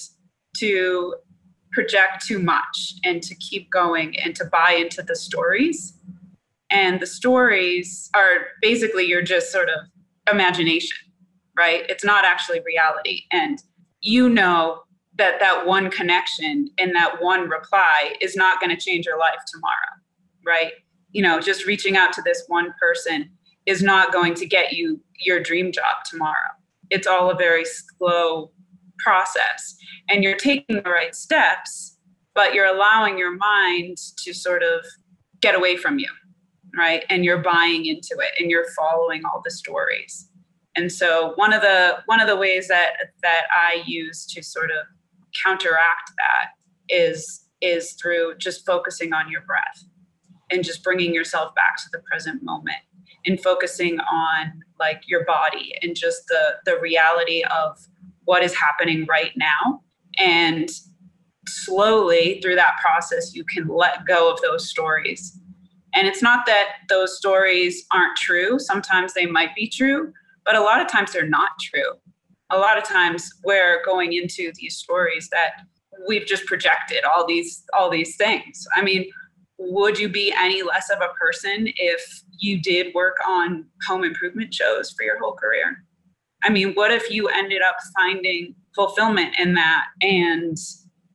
to 0.59 1.15
project 1.73 2.25
too 2.27 2.39
much 2.39 2.95
and 3.05 3.23
to 3.23 3.35
keep 3.37 3.71
going 3.71 4.19
and 4.21 4.37
to 4.37 4.45
buy 4.45 4.73
into 4.73 5.03
the 5.03 5.17
stories. 5.17 5.99
And 6.71 7.01
the 7.01 7.07
stories 7.07 8.11
are 8.15 8.47
basically 8.63 9.05
you're 9.05 9.23
just 9.23 9.51
sort 9.51 9.69
of 9.69 9.81
imagination 10.31 10.97
right? 11.57 11.85
It's 11.89 12.05
not 12.05 12.25
actually 12.25 12.61
reality. 12.61 13.23
And 13.33 13.63
you 14.01 14.29
know 14.29 14.83
that 15.17 15.39
that 15.41 15.67
one 15.67 15.91
connection 15.91 16.69
and 16.79 16.95
that 16.95 17.21
one 17.21 17.49
reply 17.49 18.15
is 18.21 18.35
not 18.35 18.61
going 18.61 18.75
to 18.75 18.81
change 18.81 19.07
your 19.07 19.19
life 19.19 19.41
tomorrow 19.53 20.01
right? 20.47 20.73
You 21.13 21.23
know 21.23 21.41
just 21.41 21.67
reaching 21.67 21.97
out 21.97 22.13
to 22.15 22.23
this 22.23 22.45
one 22.49 22.75
person 22.81 23.31
is 23.67 23.83
not 23.83 24.13
going 24.13 24.35
to 24.35 24.47
get 24.47 24.73
you 24.73 25.01
your 25.19 25.41
dream 25.41 25.73
job 25.73 26.05
tomorrow. 26.09 26.51
It's 26.91 27.07
all 27.07 27.31
a 27.31 27.35
very 27.35 27.65
slow 27.65 28.51
process 28.99 29.77
and 30.09 30.23
you're 30.23 30.37
taking 30.37 30.77
the 30.77 30.83
right 30.83 31.15
steps 31.15 31.99
but 32.35 32.53
you're 32.53 32.67
allowing 32.67 33.17
your 33.17 33.37
mind 33.37 33.97
to 34.19 34.33
sort 34.33 34.63
of 34.63 34.85
get 35.41 35.55
away 35.55 35.77
from 35.77 35.99
you 35.99 36.09
right? 36.77 37.05
And 37.09 37.25
you're 37.25 37.43
buying 37.43 37.87
into 37.87 38.17
it 38.19 38.31
and 38.39 38.51
you're 38.51 38.67
following 38.77 39.23
all 39.25 39.41
the 39.45 39.51
stories. 39.51 40.29
And 40.77 40.91
so 40.91 41.33
one 41.37 41.53
of 41.53 41.63
the 41.63 41.99
one 42.07 42.21
of 42.21 42.27
the 42.27 42.37
ways 42.37 42.67
that 42.69 42.95
that 43.23 43.43
i 43.53 43.83
use 43.87 44.27
to 44.27 44.43
sort 44.43 44.71
of 44.71 44.79
counteract 45.43 46.13
that 46.17 46.51
is 46.89 47.47
is 47.61 47.93
through 47.93 48.35
just 48.39 48.67
focusing 48.67 49.13
on 49.13 49.31
your 49.31 49.41
breath 49.43 49.85
and 50.51 50.63
just 50.63 50.83
bringing 50.85 51.15
yourself 51.15 51.55
back 51.55 51.77
to 51.77 51.85
the 51.93 52.01
present 52.01 52.43
moment 52.43 52.77
and 53.25 53.41
focusing 53.41 53.99
on 54.01 54.61
like 54.79 55.01
your 55.07 55.25
body 55.25 55.75
and 55.83 55.97
just 55.97 56.27
the 56.29 56.57
the 56.65 56.79
reality 56.81 57.43
of 57.45 57.79
what 58.25 58.43
is 58.43 58.55
happening 58.55 59.07
right 59.09 59.33
now. 59.37 59.83
And 60.19 60.69
slowly 61.47 62.41
through 62.41 62.55
that 62.55 62.79
process 62.81 63.35
you 63.35 63.45
can 63.45 63.69
let 63.69 64.07
go 64.07 64.33
of 64.33 64.41
those 64.43 64.69
stories. 64.69 65.39
And 65.97 66.09
it's 66.09 66.23
not 66.23 66.45
that 66.47 66.71
those 66.89 67.17
stories 67.17 67.85
aren't 67.93 68.17
true. 68.17 68.59
Sometimes 68.59 69.15
they 69.15 69.27
might 69.27 69.55
be 69.55 69.69
true 69.69 70.13
but 70.45 70.57
a 70.57 70.61
lot 70.61 70.81
of 70.81 70.89
times 70.89 71.13
they're 71.13 71.29
not 71.29 71.51
true 71.61 71.93
a 72.51 72.59
lot 72.59 72.79
of 72.79 72.85
times 72.85 73.31
we're 73.45 73.83
going 73.85 74.13
into 74.13 74.53
these 74.57 74.77
stories 74.77 75.29
that 75.31 75.53
we've 76.07 76.27
just 76.27 76.45
projected 76.47 77.05
all 77.05 77.27
these 77.27 77.65
all 77.73 77.91
these 77.91 78.17
things. 78.17 78.67
I 78.77 78.83
mean 78.83 79.11
would 79.57 79.99
you 79.99 80.09
be 80.09 80.35
any 80.37 80.63
less 80.63 80.91
of 80.91 80.99
a 81.01 81.15
person 81.15 81.69
if 81.77 82.23
you 82.39 82.61
did 82.61 82.93
work 82.93 83.17
on 83.27 83.65
home 83.87 84.03
improvement 84.03 84.53
shows 84.53 84.91
for 84.91 85.05
your 85.05 85.19
whole 85.19 85.35
career? 85.35 85.85
I 86.43 86.51
mean 86.51 86.75
what 86.75 86.91
if 86.91 87.11
you 87.11 87.29
ended 87.29 87.63
up 87.63 87.77
finding 87.97 88.55
fulfillment 88.75 89.37
in 89.39 89.55
that 89.55 89.87
and 90.03 90.57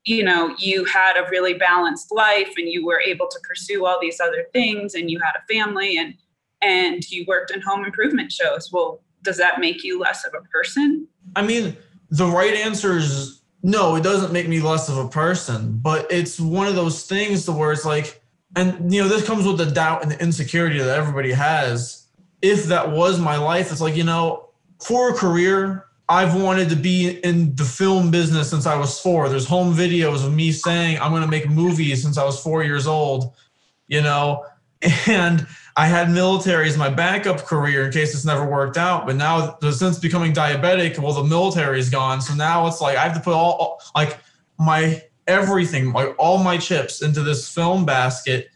you 0.05 0.23
know 0.23 0.55
you 0.57 0.85
had 0.85 1.17
a 1.17 1.29
really 1.29 1.53
balanced 1.53 2.11
life 2.11 2.53
and 2.57 2.69
you 2.69 2.85
were 2.85 3.01
able 3.01 3.27
to 3.27 3.39
pursue 3.47 3.85
all 3.85 3.99
these 4.01 4.19
other 4.19 4.45
things 4.53 4.95
and 4.95 5.11
you 5.11 5.19
had 5.19 5.33
a 5.35 5.53
family 5.53 5.97
and 5.97 6.15
and 6.61 7.09
you 7.09 7.23
worked 7.27 7.51
in 7.51 7.61
home 7.61 7.85
improvement 7.85 8.31
shows? 8.31 8.69
Well 8.71 9.01
does 9.23 9.37
that 9.37 9.59
make 9.59 9.83
you 9.83 9.99
less 9.99 10.25
of 10.25 10.33
a 10.33 10.41
person? 10.47 11.07
I 11.35 11.41
mean, 11.41 11.75
the 12.09 12.25
right 12.25 12.53
answer 12.53 12.97
is 12.97 13.41
no, 13.61 13.95
it 13.95 14.03
doesn't 14.03 14.31
make 14.31 14.47
me 14.47 14.61
less 14.61 14.87
of 14.89 14.97
a 14.97 15.09
person, 15.09 15.79
but 15.81 16.09
it's 16.09 16.39
one 16.39 16.67
of 16.67 16.75
those 16.75 17.05
things 17.05 17.45
to 17.45 17.51
where 17.51 17.71
it's 17.71 17.85
like, 17.85 18.21
and 18.55 18.91
you 18.91 19.01
know, 19.01 19.07
this 19.07 19.25
comes 19.25 19.45
with 19.45 19.57
the 19.57 19.65
doubt 19.65 20.01
and 20.01 20.11
the 20.11 20.21
insecurity 20.21 20.79
that 20.79 20.97
everybody 20.97 21.31
has. 21.31 22.07
If 22.41 22.65
that 22.65 22.91
was 22.91 23.19
my 23.19 23.37
life, 23.37 23.71
it's 23.71 23.81
like, 23.81 23.97
you 23.97 24.05
know, 24.05 24.49
for 24.79 25.09
a 25.09 25.13
career, 25.13 25.85
I've 26.07 26.41
wanted 26.41 26.69
to 26.69 26.75
be 26.75 27.19
in 27.19 27.53
the 27.55 27.65
film 27.65 28.11
business 28.11 28.49
since 28.49 28.65
I 28.65 28.77
was 28.77 28.99
four. 28.99 29.29
There's 29.29 29.45
home 29.45 29.75
videos 29.75 30.25
of 30.25 30.33
me 30.33 30.51
saying 30.51 30.97
I'm 30.99 31.11
going 31.11 31.21
to 31.21 31.27
make 31.27 31.49
movies 31.49 32.01
since 32.01 32.17
I 32.17 32.23
was 32.23 32.41
four 32.41 32.63
years 32.63 32.87
old, 32.87 33.33
you 33.87 34.01
know, 34.01 34.45
and 35.07 35.45
I 35.75 35.87
had 35.87 36.09
military 36.09 36.67
as 36.67 36.77
my 36.77 36.89
backup 36.89 37.45
career 37.45 37.85
in 37.85 37.91
case 37.91 38.13
this 38.13 38.25
never 38.25 38.45
worked 38.45 38.77
out. 38.77 39.05
But 39.05 39.15
now, 39.15 39.57
since 39.71 39.99
becoming 39.99 40.33
diabetic, 40.33 40.97
well, 40.99 41.13
the 41.13 41.23
military's 41.23 41.89
gone. 41.89 42.21
So 42.21 42.33
now 42.33 42.67
it's 42.67 42.81
like 42.81 42.97
I 42.97 43.03
have 43.03 43.13
to 43.13 43.19
put 43.19 43.33
all, 43.33 43.53
all 43.53 43.81
like 43.95 44.17
my 44.57 45.03
everything, 45.27 45.93
like 45.93 46.15
all 46.17 46.37
my 46.39 46.57
chips 46.57 47.01
into 47.01 47.21
this 47.21 47.47
film 47.47 47.85
basket. 47.85 48.49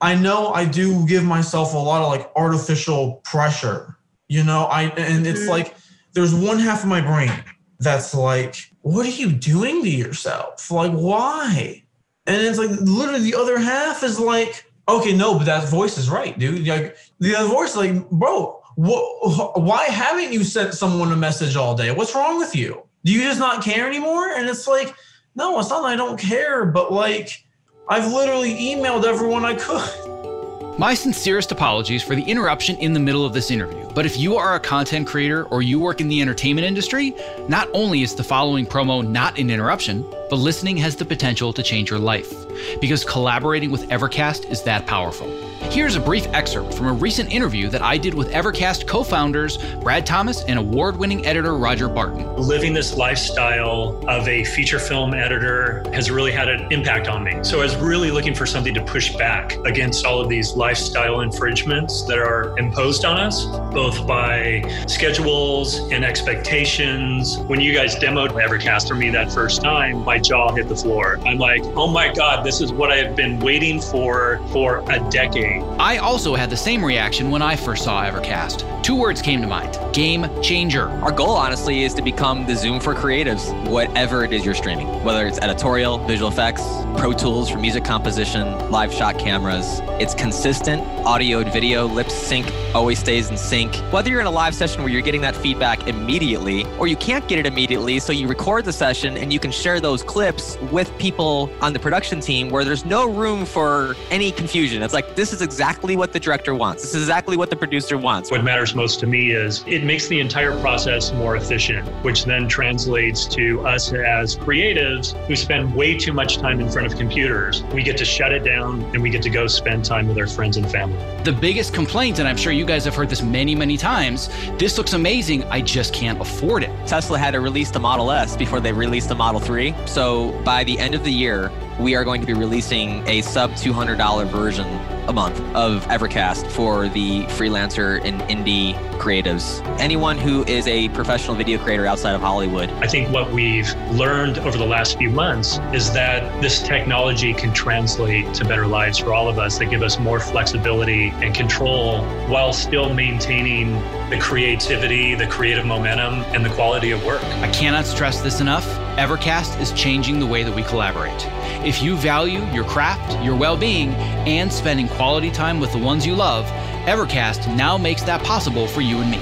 I 0.00 0.14
know 0.14 0.52
I 0.52 0.64
do 0.64 1.06
give 1.06 1.24
myself 1.24 1.74
a 1.74 1.78
lot 1.78 2.02
of 2.02 2.08
like 2.08 2.30
artificial 2.36 3.20
pressure, 3.24 3.96
you 4.28 4.42
know. 4.42 4.64
I 4.64 4.84
and 4.84 5.26
it's 5.26 5.40
mm-hmm. 5.40 5.50
like 5.50 5.74
there's 6.14 6.34
one 6.34 6.58
half 6.58 6.82
of 6.82 6.88
my 6.88 7.00
brain 7.00 7.32
that's 7.78 8.14
like, 8.14 8.56
what 8.82 9.06
are 9.06 9.10
you 9.10 9.32
doing 9.32 9.82
to 9.82 9.90
yourself? 9.90 10.70
Like, 10.70 10.92
why? 10.92 11.82
And 12.26 12.42
it's 12.42 12.58
like 12.58 12.70
literally 12.70 13.30
the 13.30 13.34
other 13.34 13.58
half 13.58 14.02
is 14.02 14.20
like 14.20 14.69
Okay, 14.90 15.12
no, 15.12 15.38
but 15.38 15.44
that 15.44 15.68
voice 15.68 15.96
is 15.96 16.10
right, 16.10 16.36
dude. 16.36 16.66
Like 16.66 16.96
the 17.20 17.36
other 17.36 17.48
voice, 17.48 17.76
like, 17.76 18.10
bro, 18.10 18.60
what, 18.74 19.62
why 19.62 19.84
haven't 19.84 20.32
you 20.32 20.42
sent 20.42 20.74
someone 20.74 21.12
a 21.12 21.16
message 21.16 21.54
all 21.54 21.76
day? 21.76 21.92
What's 21.92 22.12
wrong 22.14 22.38
with 22.38 22.56
you? 22.56 22.82
Do 23.04 23.12
you 23.12 23.22
just 23.22 23.38
not 23.38 23.62
care 23.62 23.86
anymore? 23.86 24.30
And 24.30 24.48
it's 24.48 24.66
like, 24.66 24.92
no, 25.36 25.60
it's 25.60 25.70
not 25.70 25.84
I 25.84 25.94
don't 25.94 26.18
care, 26.18 26.64
but 26.66 26.92
like, 26.92 27.44
I've 27.88 28.12
literally 28.12 28.52
emailed 28.52 29.04
everyone 29.04 29.44
I 29.44 29.54
could. 29.54 30.78
My 30.78 30.94
sincerest 30.94 31.52
apologies 31.52 32.02
for 32.02 32.16
the 32.16 32.22
interruption 32.22 32.76
in 32.76 32.92
the 32.92 33.00
middle 33.00 33.24
of 33.24 33.32
this 33.32 33.50
interview, 33.50 33.79
but 33.94 34.06
if 34.06 34.18
you 34.18 34.36
are 34.36 34.54
a 34.54 34.60
content 34.60 35.06
creator 35.06 35.44
or 35.44 35.62
you 35.62 35.80
work 35.80 36.00
in 36.00 36.08
the 36.08 36.20
entertainment 36.20 36.66
industry, 36.66 37.14
not 37.48 37.68
only 37.72 38.02
is 38.02 38.14
the 38.14 38.24
following 38.24 38.66
promo 38.66 39.06
not 39.06 39.38
an 39.38 39.50
interruption, 39.50 40.04
but 40.28 40.36
listening 40.36 40.76
has 40.76 40.96
the 40.96 41.04
potential 41.04 41.52
to 41.52 41.62
change 41.62 41.90
your 41.90 41.98
life 41.98 42.32
because 42.80 43.04
collaborating 43.04 43.70
with 43.70 43.88
Evercast 43.88 44.48
is 44.50 44.62
that 44.62 44.86
powerful. 44.86 45.28
Here's 45.68 45.94
a 45.94 46.00
brief 46.00 46.26
excerpt 46.32 46.74
from 46.74 46.88
a 46.88 46.92
recent 46.92 47.32
interview 47.32 47.68
that 47.68 47.80
I 47.80 47.96
did 47.96 48.12
with 48.12 48.32
Evercast 48.32 48.88
co 48.88 49.04
founders 49.04 49.58
Brad 49.76 50.04
Thomas 50.04 50.42
and 50.44 50.58
award 50.58 50.96
winning 50.96 51.24
editor 51.24 51.54
Roger 51.54 51.88
Barton. 51.88 52.34
Living 52.36 52.72
this 52.72 52.96
lifestyle 52.96 54.02
of 54.08 54.26
a 54.26 54.42
feature 54.42 54.80
film 54.80 55.14
editor 55.14 55.84
has 55.92 56.10
really 56.10 56.32
had 56.32 56.48
an 56.48 56.72
impact 56.72 57.06
on 57.06 57.22
me. 57.22 57.38
So 57.44 57.60
I 57.60 57.64
was 57.64 57.76
really 57.76 58.10
looking 58.10 58.34
for 58.34 58.46
something 58.46 58.74
to 58.74 58.84
push 58.84 59.14
back 59.14 59.54
against 59.64 60.04
all 60.04 60.20
of 60.20 60.28
these 60.28 60.54
lifestyle 60.54 61.20
infringements 61.20 62.02
that 62.02 62.18
are 62.18 62.58
imposed 62.58 63.04
on 63.04 63.18
us, 63.18 63.44
both 63.72 64.06
by 64.08 64.62
schedules 64.88 65.78
and 65.92 66.04
expectations. 66.04 67.38
When 67.38 67.60
you 67.60 67.72
guys 67.72 67.94
demoed 67.94 68.30
Evercast 68.30 68.88
for 68.88 68.96
me 68.96 69.10
that 69.10 69.30
first 69.30 69.62
time, 69.62 70.04
my 70.04 70.18
jaw 70.18 70.52
hit 70.52 70.68
the 70.68 70.76
floor. 70.76 71.20
I'm 71.24 71.38
like, 71.38 71.62
oh 71.76 71.86
my 71.86 72.12
God, 72.12 72.44
this 72.44 72.60
is 72.60 72.72
what 72.72 72.90
I 72.90 72.96
have 72.96 73.14
been 73.14 73.38
waiting 73.38 73.80
for 73.80 74.40
for 74.50 74.82
a 74.90 74.98
decade. 75.10 75.49
I 75.78 75.98
also 75.98 76.34
had 76.34 76.50
the 76.50 76.56
same 76.56 76.84
reaction 76.84 77.30
when 77.30 77.42
I 77.42 77.56
first 77.56 77.84
saw 77.84 78.04
Evercast. 78.04 78.82
Two 78.82 78.94
words 78.94 79.20
came 79.20 79.40
to 79.42 79.46
mind 79.46 79.78
game 79.92 80.26
changer. 80.42 80.88
Our 81.02 81.10
goal, 81.10 81.30
honestly, 81.30 81.82
is 81.82 81.94
to 81.94 82.02
become 82.02 82.46
the 82.46 82.54
Zoom 82.54 82.78
for 82.78 82.94
creatives, 82.94 83.52
whatever 83.68 84.24
it 84.24 84.32
is 84.32 84.44
you're 84.44 84.54
streaming, 84.54 84.86
whether 85.02 85.26
it's 85.26 85.38
editorial, 85.38 85.98
visual 86.06 86.30
effects, 86.30 86.62
Pro 86.96 87.12
Tools 87.12 87.50
for 87.50 87.58
music 87.58 87.84
composition, 87.84 88.70
live 88.70 88.92
shot 88.92 89.18
cameras. 89.18 89.80
It's 90.00 90.14
consistent 90.14 90.82
audio 91.04 91.40
and 91.40 91.52
video, 91.52 91.86
lip 91.86 92.10
sync 92.10 92.46
always 92.74 92.98
stays 92.98 93.30
in 93.30 93.36
sync. 93.36 93.74
Whether 93.92 94.10
you're 94.10 94.20
in 94.20 94.26
a 94.26 94.30
live 94.30 94.54
session 94.54 94.82
where 94.82 94.92
you're 94.92 95.02
getting 95.02 95.22
that 95.22 95.34
feedback 95.34 95.88
immediately, 95.88 96.64
or 96.78 96.86
you 96.86 96.96
can't 96.96 97.26
get 97.26 97.38
it 97.38 97.46
immediately, 97.46 97.98
so 97.98 98.12
you 98.12 98.28
record 98.28 98.64
the 98.64 98.72
session 98.72 99.16
and 99.16 99.32
you 99.32 99.40
can 99.40 99.50
share 99.50 99.80
those 99.80 100.02
clips 100.02 100.56
with 100.70 100.96
people 100.98 101.50
on 101.60 101.72
the 101.72 101.78
production 101.78 102.20
team 102.20 102.48
where 102.48 102.64
there's 102.64 102.84
no 102.84 103.10
room 103.10 103.44
for 103.44 103.96
any 104.10 104.30
confusion. 104.30 104.82
It's 104.82 104.94
like, 104.94 105.16
this 105.16 105.32
is 105.40 105.44
exactly 105.44 105.96
what 105.96 106.12
the 106.12 106.20
director 106.20 106.54
wants. 106.54 106.82
This 106.82 106.94
is 106.94 107.02
exactly 107.02 107.36
what 107.36 107.50
the 107.50 107.56
producer 107.56 107.96
wants. 107.96 108.30
What 108.30 108.44
matters 108.44 108.74
most 108.74 109.00
to 109.00 109.06
me 109.06 109.30
is 109.30 109.64
it 109.66 109.84
makes 109.84 110.06
the 110.08 110.20
entire 110.20 110.58
process 110.60 111.12
more 111.12 111.36
efficient, 111.36 111.88
which 112.04 112.24
then 112.24 112.46
translates 112.46 113.26
to 113.28 113.66
us 113.66 113.92
as 113.92 114.36
creatives 114.36 115.12
who 115.26 115.36
spend 115.36 115.74
way 115.74 115.96
too 115.96 116.12
much 116.12 116.38
time 116.38 116.60
in 116.60 116.68
front 116.68 116.86
of 116.86 116.98
computers. 116.98 117.62
We 117.74 117.82
get 117.82 117.96
to 117.98 118.04
shut 118.04 118.32
it 118.32 118.44
down 118.44 118.82
and 118.92 119.02
we 119.02 119.10
get 119.10 119.22
to 119.22 119.30
go 119.30 119.46
spend 119.46 119.84
time 119.84 120.08
with 120.08 120.18
our 120.18 120.26
friends 120.26 120.56
and 120.56 120.70
family. 120.70 120.98
The 121.24 121.32
biggest 121.32 121.72
complaint, 121.72 122.18
and 122.18 122.28
I'm 122.28 122.36
sure 122.36 122.52
you 122.52 122.64
guys 122.64 122.84
have 122.84 122.94
heard 122.94 123.08
this 123.08 123.22
many, 123.22 123.54
many 123.54 123.76
times 123.76 124.28
this 124.58 124.76
looks 124.76 124.92
amazing, 124.92 125.44
I 125.44 125.60
just 125.60 125.94
can't 125.94 126.20
afford 126.20 126.62
it. 126.62 126.70
Tesla 126.86 127.18
had 127.18 127.32
to 127.32 127.40
release 127.40 127.70
the 127.70 127.80
Model 127.80 128.10
S 128.10 128.36
before 128.36 128.60
they 128.60 128.72
released 128.72 129.08
the 129.08 129.14
Model 129.14 129.40
3. 129.40 129.74
So 129.86 130.32
by 130.44 130.64
the 130.64 130.78
end 130.78 130.94
of 130.94 131.04
the 131.04 131.12
year, 131.12 131.50
we 131.80 131.94
are 131.94 132.04
going 132.04 132.20
to 132.20 132.26
be 132.26 132.34
releasing 132.34 133.06
a 133.08 133.22
sub 133.22 133.50
$200 133.52 134.30
version 134.30 134.66
a 135.08 135.12
month 135.12 135.40
of 135.56 135.84
Evercast 135.86 136.46
for 136.50 136.88
the 136.88 137.22
freelancer 137.24 138.04
and 138.04 138.20
indie 138.22 138.74
creatives. 138.98 139.64
Anyone 139.80 140.18
who 140.18 140.44
is 140.44 140.66
a 140.68 140.90
professional 140.90 141.34
video 141.34 141.58
creator 141.58 141.86
outside 141.86 142.14
of 142.14 142.20
Hollywood. 142.20 142.70
I 142.74 142.86
think 142.86 143.08
what 143.08 143.32
we've 143.32 143.74
learned 143.92 144.38
over 144.38 144.58
the 144.58 144.66
last 144.66 144.98
few 144.98 145.08
months 145.08 145.58
is 145.72 145.90
that 145.94 146.40
this 146.42 146.60
technology 146.60 147.32
can 147.32 147.52
translate 147.54 148.32
to 148.34 148.44
better 148.44 148.66
lives 148.66 148.98
for 148.98 149.14
all 149.14 149.28
of 149.28 149.38
us 149.38 149.58
that 149.58 149.70
give 149.70 149.82
us 149.82 149.98
more 149.98 150.20
flexibility 150.20 151.08
and 151.22 151.34
control 151.34 152.04
while 152.28 152.52
still 152.52 152.92
maintaining 152.92 153.72
the 154.10 154.18
creativity, 154.20 155.14
the 155.14 155.26
creative 155.26 155.64
momentum, 155.64 156.20
and 156.34 156.44
the 156.44 156.50
quality 156.50 156.90
of 156.90 157.04
work. 157.06 157.24
I 157.24 157.50
cannot 157.50 157.86
stress 157.86 158.20
this 158.20 158.40
enough. 158.40 158.66
Evercast 158.96 159.60
is 159.60 159.72
changing 159.72 160.18
the 160.18 160.26
way 160.26 160.42
that 160.42 160.54
we 160.54 160.62
collaborate. 160.62 161.26
If 161.64 161.82
you 161.82 161.96
value 161.96 162.44
your 162.52 162.64
craft, 162.64 163.22
your 163.24 163.36
well 163.36 163.56
being, 163.56 163.90
and 164.26 164.52
spending 164.52 164.88
quality 164.88 165.30
time 165.30 165.60
with 165.60 165.72
the 165.72 165.78
ones 165.78 166.06
you 166.06 166.14
love, 166.14 166.44
Evercast 166.86 167.54
now 167.56 167.78
makes 167.78 168.02
that 168.02 168.22
possible 168.24 168.66
for 168.66 168.80
you 168.80 168.98
and 168.98 169.10
me. 169.10 169.18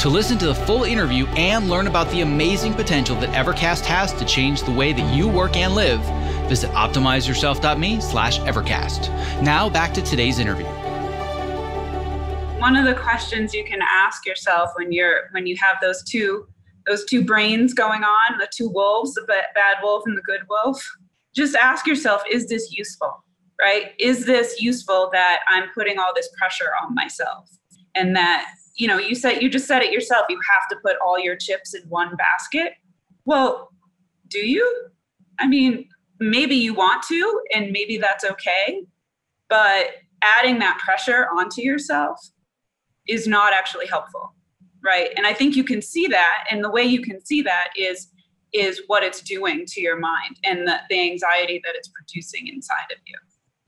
To 0.00 0.08
listen 0.08 0.38
to 0.38 0.46
the 0.46 0.54
full 0.54 0.84
interview 0.84 1.26
and 1.36 1.68
learn 1.68 1.86
about 1.86 2.10
the 2.10 2.22
amazing 2.22 2.72
potential 2.72 3.16
that 3.16 3.28
Evercast 3.30 3.84
has 3.84 4.12
to 4.14 4.24
change 4.24 4.62
the 4.62 4.72
way 4.72 4.92
that 4.92 5.14
you 5.14 5.28
work 5.28 5.56
and 5.56 5.74
live, 5.74 6.00
visit 6.48 6.70
optimizeyourself.me 6.70 8.00
slash 8.00 8.38
Evercast. 8.40 9.10
Now 9.42 9.68
back 9.68 9.92
to 9.94 10.02
today's 10.02 10.38
interview. 10.38 10.66
One 12.58 12.76
of 12.76 12.86
the 12.86 12.94
questions 12.94 13.52
you 13.52 13.64
can 13.64 13.80
ask 13.82 14.24
yourself 14.24 14.70
when 14.76 14.92
you're 14.92 15.28
when 15.32 15.46
you 15.46 15.56
have 15.56 15.76
those 15.82 16.02
two 16.02 16.46
those 16.90 17.04
two 17.04 17.24
brains 17.24 17.72
going 17.72 18.02
on, 18.02 18.38
the 18.38 18.48
two 18.52 18.68
wolves, 18.68 19.14
the 19.14 19.24
bad 19.26 19.76
wolf 19.82 20.02
and 20.06 20.18
the 20.18 20.22
good 20.22 20.40
wolf, 20.50 20.82
just 21.34 21.54
ask 21.54 21.86
yourself, 21.86 22.22
is 22.30 22.48
this 22.48 22.72
useful? 22.76 23.24
Right? 23.60 23.92
Is 23.98 24.26
this 24.26 24.60
useful 24.60 25.08
that 25.12 25.40
I'm 25.48 25.68
putting 25.72 25.98
all 25.98 26.12
this 26.14 26.28
pressure 26.36 26.70
on 26.82 26.94
myself? 26.94 27.48
And 27.94 28.16
that, 28.16 28.46
you 28.74 28.88
know, 28.88 28.98
you 28.98 29.14
said 29.14 29.40
you 29.40 29.48
just 29.48 29.68
said 29.68 29.82
it 29.82 29.92
yourself, 29.92 30.26
you 30.28 30.40
have 30.50 30.68
to 30.70 30.76
put 30.84 30.96
all 31.04 31.18
your 31.18 31.36
chips 31.36 31.74
in 31.74 31.82
one 31.88 32.16
basket. 32.16 32.72
Well, 33.24 33.70
do 34.28 34.38
you? 34.38 34.88
I 35.38 35.46
mean, 35.46 35.88
maybe 36.18 36.54
you 36.54 36.74
want 36.74 37.04
to, 37.08 37.42
and 37.54 37.70
maybe 37.70 37.98
that's 37.98 38.24
okay. 38.24 38.82
But 39.48 39.86
adding 40.22 40.58
that 40.60 40.78
pressure 40.78 41.28
onto 41.36 41.62
yourself 41.62 42.18
is 43.06 43.26
not 43.26 43.52
actually 43.52 43.86
helpful 43.86 44.34
right? 44.84 45.10
And 45.16 45.26
i 45.26 45.32
think 45.32 45.56
you 45.56 45.64
can 45.64 45.82
see 45.82 46.06
that 46.08 46.44
and 46.50 46.64
the 46.64 46.70
way 46.70 46.82
you 46.82 47.02
can 47.02 47.24
see 47.24 47.42
that 47.42 47.68
is 47.76 48.08
is 48.52 48.82
what 48.88 49.04
it's 49.04 49.22
doing 49.22 49.64
to 49.64 49.80
your 49.80 49.96
mind 49.96 50.36
and 50.44 50.66
the, 50.66 50.80
the 50.88 51.00
anxiety 51.00 51.60
that 51.64 51.76
it's 51.76 51.86
producing 51.86 52.48
inside 52.48 52.90
of 52.90 52.98
you. 53.06 53.16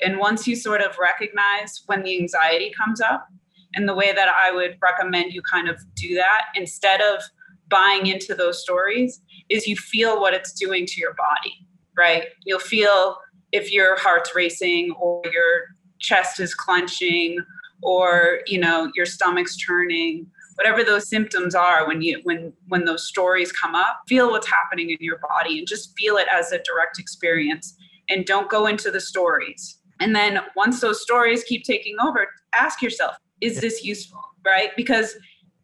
And 0.01 0.19
once 0.19 0.49
you 0.49 0.57
sort 0.57 0.81
of 0.81 0.99
recognize 1.01 1.85
when 1.87 2.03
the 2.03 2.19
anxiety 2.19 2.73
comes 2.77 3.01
up 3.01 3.29
and 3.75 3.89
the 3.89 3.95
way 3.95 4.13
that 4.13 4.29
i 4.29 4.51
would 4.51 4.77
recommend 4.83 5.33
you 5.33 5.43
kind 5.43 5.69
of 5.69 5.77
do 5.95 6.15
that 6.17 6.47
instead 6.57 7.01
of 7.01 7.23
buying 7.69 8.07
into 8.07 8.35
those 8.35 8.61
stories 8.61 9.21
is 9.49 9.67
you 9.67 9.77
feel 9.77 10.21
what 10.21 10.35
it's 10.35 10.53
doing 10.53 10.85
to 10.87 11.01
your 11.01 11.15
body 11.15 11.67
right? 11.97 12.25
You'll 12.45 12.59
feel 12.59 13.19
if 13.53 13.73
your 13.73 13.99
heart's 13.99 14.35
racing 14.35 14.93
or 14.93 15.23
your 15.33 15.67
chest 15.99 16.41
is 16.41 16.55
clenching 16.55 17.39
or 17.83 18.41
you 18.47 18.59
know 18.59 18.91
your 18.95 19.07
stomach's 19.07 19.57
churning 19.57 20.27
whatever 20.57 20.85
those 20.85 21.09
symptoms 21.09 21.55
are 21.55 21.87
when 21.87 22.03
you 22.03 22.21
when 22.25 22.53
when 22.69 22.85
those 22.85 23.07
stories 23.07 23.53
come 23.53 23.75
up 23.75 24.03
feel 24.09 24.31
what's 24.31 24.49
happening 24.49 24.91
in 24.91 24.97
your 25.01 25.19
body 25.19 25.59
and 25.59 25.67
just 25.67 25.93
feel 25.97 26.17
it 26.17 26.27
as 26.33 26.53
a 26.53 26.63
direct 26.63 26.99
experience 26.99 27.77
and 28.09 28.27
don't 28.27 28.51
go 28.51 28.67
into 28.67 28.91
the 28.91 29.01
stories. 29.01 29.79
And 30.01 30.15
then 30.15 30.41
once 30.57 30.81
those 30.81 31.01
stories 31.01 31.45
keep 31.45 31.65
taking 31.65 31.97
over 32.03 32.27
ask 32.55 32.83
yourself 32.83 33.17
is 33.41 33.61
this 33.61 33.85
useful 33.85 34.21
right? 34.45 34.71
Because 34.77 35.17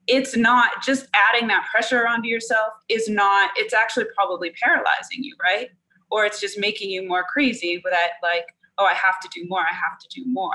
it's 0.06 0.36
not 0.36 0.70
just 0.82 1.06
adding 1.14 1.48
that 1.48 1.66
pressure 1.70 2.06
onto 2.06 2.28
yourself 2.28 2.72
is 2.88 3.08
not 3.08 3.50
it's 3.56 3.74
actually 3.74 4.06
probably 4.16 4.50
paralyzing 4.62 5.22
you 5.22 5.34
right? 5.42 5.68
Or 6.10 6.24
it's 6.24 6.40
just 6.40 6.58
making 6.58 6.90
you 6.90 7.06
more 7.06 7.24
crazy 7.24 7.80
with 7.84 7.92
that 7.92 8.12
like 8.22 8.46
oh 8.78 8.84
i 8.84 8.94
have 8.94 9.20
to 9.20 9.28
do 9.34 9.46
more 9.48 9.60
i 9.60 9.74
have 9.74 9.98
to 9.98 10.08
do 10.08 10.24
more 10.26 10.54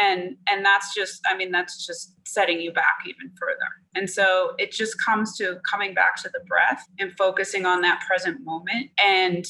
and 0.00 0.36
and 0.48 0.64
that's 0.64 0.94
just 0.94 1.20
i 1.30 1.36
mean 1.36 1.50
that's 1.50 1.86
just 1.86 2.14
setting 2.26 2.60
you 2.60 2.72
back 2.72 2.98
even 3.06 3.30
further. 3.38 3.68
And 3.94 4.08
so 4.10 4.54
it 4.58 4.72
just 4.72 4.96
comes 5.04 5.36
to 5.36 5.60
coming 5.70 5.94
back 5.94 6.16
to 6.22 6.28
the 6.32 6.40
breath 6.48 6.84
and 6.98 7.12
focusing 7.16 7.64
on 7.64 7.80
that 7.82 8.02
present 8.06 8.44
moment 8.44 8.90
and 9.02 9.44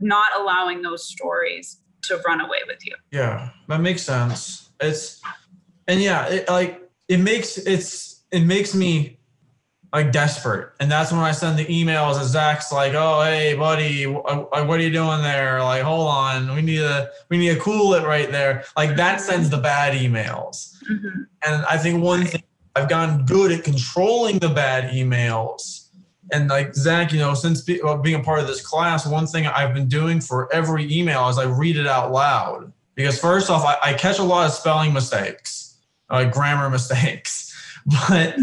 not 0.00 0.30
allowing 0.38 0.82
those 0.82 1.06
stories 1.06 1.80
to 2.04 2.20
run 2.26 2.40
away 2.40 2.58
with 2.66 2.78
you. 2.84 2.94
Yeah 3.10 3.50
that 3.68 3.80
makes 3.80 4.02
sense. 4.02 4.70
It's 4.80 5.20
and 5.86 6.00
yeah 6.00 6.26
it 6.28 6.48
like 6.48 6.80
it 7.08 7.18
makes 7.18 7.58
it's 7.58 8.24
it 8.30 8.44
makes 8.44 8.74
me 8.74 9.18
like 9.92 10.10
desperate. 10.10 10.70
And 10.80 10.90
that's 10.90 11.12
when 11.12 11.20
I 11.20 11.32
send 11.32 11.58
the 11.58 11.66
emails 11.66 12.16
and 12.16 12.24
Zach's 12.24 12.72
like, 12.72 12.94
"Oh, 12.94 13.22
hey, 13.22 13.54
buddy, 13.54 14.04
what 14.04 14.52
are 14.52 14.80
you 14.80 14.90
doing 14.90 15.22
there? 15.22 15.62
Like, 15.62 15.82
hold 15.82 16.08
on, 16.08 16.54
we 16.54 16.62
need 16.62 16.78
to 16.78 17.10
we 17.28 17.38
need 17.38 17.54
to 17.54 17.60
cool 17.60 17.94
it 17.94 18.04
right 18.06 18.30
there." 18.30 18.64
Like 18.76 18.96
that 18.96 19.20
sends 19.20 19.50
the 19.50 19.58
bad 19.58 19.94
emails. 19.94 20.74
Mm-hmm. 20.90 21.22
And 21.44 21.64
I 21.66 21.76
think 21.76 22.02
one 22.02 22.24
thing 22.24 22.42
I've 22.74 22.88
gotten 22.88 23.26
good 23.26 23.52
at 23.52 23.64
controlling 23.64 24.38
the 24.38 24.48
bad 24.48 24.92
emails. 24.92 25.88
And 26.32 26.48
like 26.48 26.74
Zach, 26.74 27.12
you 27.12 27.18
know, 27.18 27.34
since 27.34 27.60
be, 27.60 27.80
well, 27.82 27.98
being 27.98 28.18
a 28.18 28.24
part 28.24 28.40
of 28.40 28.46
this 28.46 28.64
class, 28.64 29.06
one 29.06 29.26
thing 29.26 29.46
I've 29.46 29.74
been 29.74 29.88
doing 29.88 30.20
for 30.20 30.50
every 30.52 30.90
email 30.90 31.28
is 31.28 31.36
I 31.36 31.44
read 31.44 31.76
it 31.76 31.86
out 31.86 32.10
loud. 32.10 32.72
Because 32.94 33.18
first 33.18 33.50
off, 33.50 33.64
I, 33.64 33.90
I 33.90 33.94
catch 33.94 34.18
a 34.18 34.22
lot 34.22 34.46
of 34.46 34.52
spelling 34.52 34.92
mistakes, 34.92 35.78
like 36.10 36.32
grammar 36.32 36.70
mistakes, 36.70 37.50
but 38.08 38.36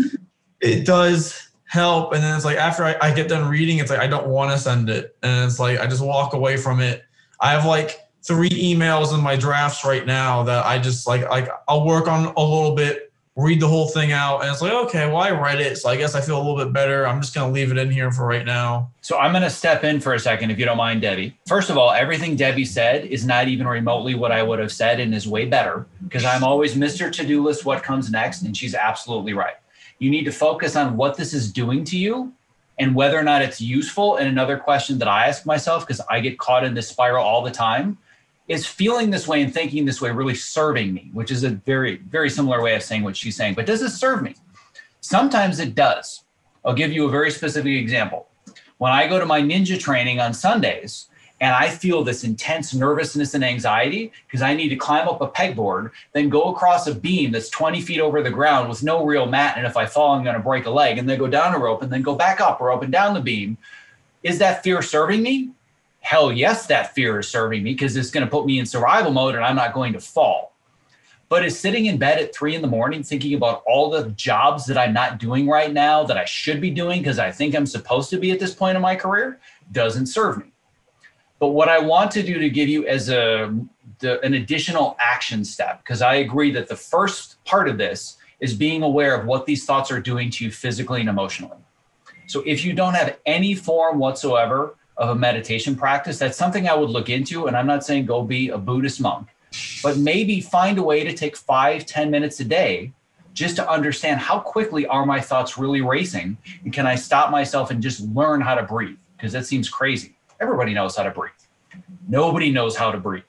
it 0.62 0.86
does 0.86 1.50
help. 1.70 2.14
And 2.14 2.24
then 2.24 2.36
it's 2.36 2.46
like 2.46 2.58
after 2.58 2.84
I, 2.84 2.96
I 3.02 3.14
get 3.14 3.30
done 3.30 3.50
reading, 3.50 3.78
it's 3.78 3.90
like 3.90 4.00
I 4.00 4.08
don't 4.08 4.28
want 4.28 4.52
to 4.52 4.58
send 4.58 4.90
it. 4.90 5.16
And 5.24 5.46
it's 5.46 5.60
like 5.60 5.80
I 5.80 5.88
just 5.88 6.04
walk 6.04 6.34
away 6.34 6.58
from 6.58 6.82
it. 6.82 7.04
I 7.40 7.52
have 7.52 7.66
like 7.66 8.00
three 8.24 8.50
emails 8.50 9.14
in 9.14 9.22
my 9.22 9.36
drafts 9.36 9.86
right 9.86 10.06
now 10.06 10.44
that 10.44 10.66
I 10.66 10.80
just 10.80 11.08
like 11.08 11.30
like 11.30 11.48
I'll 11.68 11.86
work 11.86 12.08
on 12.08 12.34
a 12.36 12.44
little 12.44 12.76
bit, 12.76 13.14
read 13.36 13.62
the 13.62 13.68
whole 13.68 13.88
thing 13.88 14.12
out, 14.12 14.42
and 14.42 14.52
it's 14.52 14.62
like 14.62 14.74
okay, 14.74 15.08
well 15.08 15.18
I 15.18 15.30
read 15.30 15.62
it, 15.62 15.78
so 15.78 15.90
I 15.90 15.96
guess 15.96 16.16
I 16.16 16.22
feel 16.22 16.38
a 16.38 16.44
little 16.44 16.58
bit 16.58 16.74
better. 16.74 17.08
I'm 17.08 17.22
just 17.22 17.34
gonna 17.34 17.54
leave 17.54 17.72
it 17.72 17.78
in 17.78 17.92
here 17.92 18.12
for 18.12 18.26
right 18.26 18.46
now. 18.46 18.92
So 19.02 19.18
I'm 19.18 19.40
to 19.40 19.50
step 19.50 19.84
in 19.84 20.02
for 20.02 20.16
a 20.16 20.20
second, 20.20 20.52
if 20.52 20.60
you 20.60 20.66
don't 20.66 20.78
mind, 20.78 21.02
Debbie. 21.02 21.38
First 21.48 21.70
of 21.70 21.78
all, 21.78 21.92
everything 21.92 22.36
Debbie 22.36 22.66
said 22.66 23.06
is 23.06 23.26
not 23.26 23.48
even 23.48 23.68
remotely 23.68 24.16
what 24.16 24.32
I 24.32 24.44
would 24.44 24.60
have 24.60 24.72
said 24.72 25.00
and 25.00 25.16
is 25.16 25.28
way 25.28 25.46
better 25.46 25.88
because 26.04 26.26
I'm 26.26 26.44
always 26.44 26.76
Mr. 26.76 27.12
To 27.12 27.26
Do 27.26 27.44
List, 27.44 27.64
what 27.64 27.84
comes 27.84 28.12
next? 28.12 28.42
And 28.42 28.56
she's 28.56 28.76
absolutely 28.76 29.34
right. 29.34 29.56
You 30.00 30.10
need 30.10 30.24
to 30.24 30.32
focus 30.32 30.76
on 30.76 30.98
what 30.98 31.18
this 31.18 31.34
is 31.34 31.52
doing 31.52 31.84
to 31.86 31.98
you 31.98 32.34
and 32.80 32.96
whether 32.96 33.20
or 33.20 33.24
not 33.24 33.42
it's 33.42 33.60
useful. 33.60 34.16
And 34.16 34.28
another 34.28 34.58
question 34.58 34.98
that 35.00 35.08
I 35.08 35.28
ask 35.28 35.46
myself, 35.46 35.86
because 35.86 36.02
I 36.10 36.22
get 36.22 36.40
caught 36.40 36.64
in 36.64 36.74
this 36.74 36.88
spiral 36.88 37.24
all 37.24 37.44
the 37.44 37.52
time, 37.52 37.98
is 38.48 38.66
feeling 38.66 39.12
this 39.12 39.28
way 39.28 39.42
and 39.42 39.54
thinking 39.54 39.86
this 39.86 40.02
way 40.02 40.10
really 40.10 40.34
serving 40.34 40.94
me, 40.94 41.12
which 41.14 41.30
is 41.30 41.44
a 41.44 41.50
very, 41.50 41.98
very 41.98 42.30
similar 42.30 42.62
way 42.62 42.76
of 42.76 42.82
saying 42.82 43.04
what 43.04 43.16
she's 43.16 43.36
saying. 43.36 43.54
But 43.54 43.66
does 43.68 43.82
it 43.82 43.92
serve 43.92 44.24
me? 44.24 44.36
Sometimes 45.02 45.60
it 45.60 45.76
does. 45.76 46.24
I'll 46.66 46.74
give 46.74 46.92
you 46.92 47.06
a 47.06 47.12
very 47.12 47.30
specific 47.30 47.74
example. 47.74 48.28
When 48.80 48.92
I 48.92 49.08
go 49.08 49.20
to 49.20 49.26
my 49.26 49.42
ninja 49.42 49.80
training 49.80 50.20
on 50.20 50.34
Sundays, 50.34 51.09
and 51.42 51.56
I 51.56 51.70
feel 51.70 52.04
this 52.04 52.24
intense 52.24 52.74
nervousness 52.74 53.34
and 53.34 53.44
anxiety 53.44 54.12
because 54.28 54.42
I 54.42 54.54
need 54.54 54.70
to 54.70 54.76
climb 54.76 55.08
up 55.08 55.22
a 55.22 55.28
pegboard, 55.28 55.92
then 56.12 56.28
go 56.28 56.54
across 56.54 56.88
a 56.88 56.94
beam 56.94 57.32
that's 57.32 57.50
20 57.50 57.82
feet 57.82 58.02
over 58.02 58.22
the 58.22 58.30
ground 58.30 58.68
with 58.68 58.84
no 58.84 59.06
real 59.06 59.26
mat. 59.26 59.56
And 59.58 59.66
if 59.66 59.78
I 59.78 59.86
fall, 59.86 60.16
I'm 60.16 60.24
going 60.24 60.36
to 60.36 60.42
break 60.42 60.66
a 60.66 60.70
leg, 60.70 60.98
and 60.98 61.08
then 61.08 61.18
go 61.18 61.28
down 61.28 61.56
a 61.56 61.60
rope 61.60 61.82
and 61.82 61.92
then 61.92 62.02
go 62.02 62.16
back 62.16 62.42
up 62.42 62.60
or 62.60 62.72
up 62.72 62.84
and 62.84 62.92
down 62.92 63.14
the 63.14 63.22
beam. 63.22 63.58
Is 64.22 64.40
that 64.40 64.64
fear 64.64 64.82
serving 64.82 65.24
me? 65.24 65.52
Hell 66.02 66.32
yes, 66.32 66.66
that 66.68 66.94
fear 66.94 67.20
is 67.20 67.28
serving 67.28 67.64
me 67.64 67.74
because 67.74 67.96
it's 67.96 68.12
going 68.12 68.26
to 68.26 68.32
put 68.32 68.46
me 68.46 68.60
in 68.60 68.66
survival 68.66 69.12
mode 69.12 69.36
and 69.36 69.44
I'm 69.44 69.56
not 69.56 69.74
going 69.74 69.94
to 69.94 70.00
fall. 70.00 70.54
But 71.30 71.46
is 71.46 71.58
sitting 71.58 71.86
in 71.86 71.98
bed 71.98 72.18
at 72.18 72.34
three 72.34 72.56
in 72.56 72.62
the 72.62 72.68
morning 72.68 73.04
thinking 73.04 73.36
about 73.36 73.64
all 73.68 73.92
the 73.92 74.10
jobs 74.12 74.66
that 74.66 74.78
I'm 74.78 74.94
not 74.94 75.20
doing 75.20 75.48
right 75.48 75.72
now 75.72 76.04
that 76.04 76.18
I 76.18 76.26
should 76.26 76.60
be 76.60 76.72
doing 76.72 77.02
because 77.02 77.20
I 77.20 77.32
think 77.32 77.56
I'm 77.56 77.68
supposed 77.68 78.10
to 78.10 78.18
be 78.18 78.32
at 78.32 78.40
this 78.40 78.56
point 78.56 78.76
in 78.76 78.82
my 78.82 78.96
career 78.96 79.40
doesn't 79.72 80.08
serve 80.08 80.40
me. 80.40 80.52
But 81.40 81.50
what 81.50 81.70
I 81.70 81.80
want 81.80 82.12
to 82.12 82.24
do 82.24 82.38
to 82.38 82.50
give 82.50 82.70
you 82.70 82.86
as 82.86 83.10
a 83.10 83.58
the, 84.00 84.22
an 84.22 84.34
additional 84.34 84.96
action 85.00 85.44
step, 85.44 85.84
because 85.84 86.02
I 86.02 86.16
agree 86.16 86.52
that 86.52 86.68
the 86.68 86.76
first 86.76 87.44
part 87.46 87.68
of 87.68 87.78
this 87.78 88.18
is 88.40 88.54
being 88.54 88.82
aware 88.84 89.20
of 89.20 89.26
what 89.26 89.46
these 89.46 89.66
thoughts 89.66 89.92
are 89.92 90.00
doing 90.00 90.30
to 90.32 90.46
you 90.46 90.52
physically 90.52 91.02
and 91.02 91.10
emotionally. 91.10 91.58
So 92.28 92.42
if 92.46 92.64
you 92.64 92.74
don't 92.74 92.94
have 92.94 93.18
any 93.26 93.56
form 93.56 94.00
whatsoever 94.00 94.76
of 94.98 95.10
a 95.10 95.16
meditation 95.16 95.76
practice, 95.76 96.20
that's 96.20 96.38
something 96.38 96.68
I 96.68 96.76
would 96.76 96.90
look 96.90 97.10
into. 97.10 97.48
And 97.48 97.58
I'm 97.58 97.68
not 97.68 97.84
saying 97.84 98.06
go 98.06 98.24
be 98.24 98.50
a 98.50 98.58
Buddhist 98.58 99.02
monk, 99.02 99.28
but 99.84 99.98
maybe 99.98 100.40
find 100.40 100.78
a 100.78 100.84
way 100.84 101.04
to 101.04 101.14
take 101.14 101.36
five, 101.36 101.86
ten 101.86 102.12
minutes 102.12 102.40
a 102.40 102.46
day 102.46 102.94
just 103.34 103.56
to 103.56 103.70
understand 103.70 104.20
how 104.20 104.40
quickly 104.40 104.86
are 104.88 105.06
my 105.06 105.20
thoughts 105.20 105.58
really 105.58 105.82
racing 105.82 106.38
and 106.64 106.74
can 106.74 106.86
I 106.86 106.96
stop 106.96 107.32
myself 107.32 107.72
and 107.72 107.82
just 107.82 108.02
learn 108.02 108.42
how 108.42 108.56
to 108.56 108.64
breathe? 108.64 108.98
Because 109.18 109.34
that 109.34 109.46
seems 109.46 109.70
crazy. 109.70 110.16
Everybody 110.42 110.74
knows 110.74 110.96
how 110.96 111.04
to 111.04 111.12
breathe. 111.12 111.32
Nobody 112.08 112.52
knows 112.52 112.76
how 112.76 112.92
to 112.92 112.98
breathe. 112.98 113.24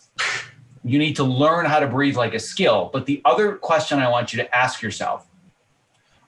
You 0.84 0.98
need 0.98 1.16
to 1.16 1.24
learn 1.24 1.66
how 1.66 1.80
to 1.80 1.86
breathe 1.86 2.16
like 2.16 2.34
a 2.34 2.38
skill. 2.38 2.90
But 2.92 3.06
the 3.06 3.20
other 3.24 3.56
question 3.56 3.98
I 3.98 4.08
want 4.08 4.32
you 4.32 4.42
to 4.42 4.56
ask 4.56 4.80
yourself 4.82 5.26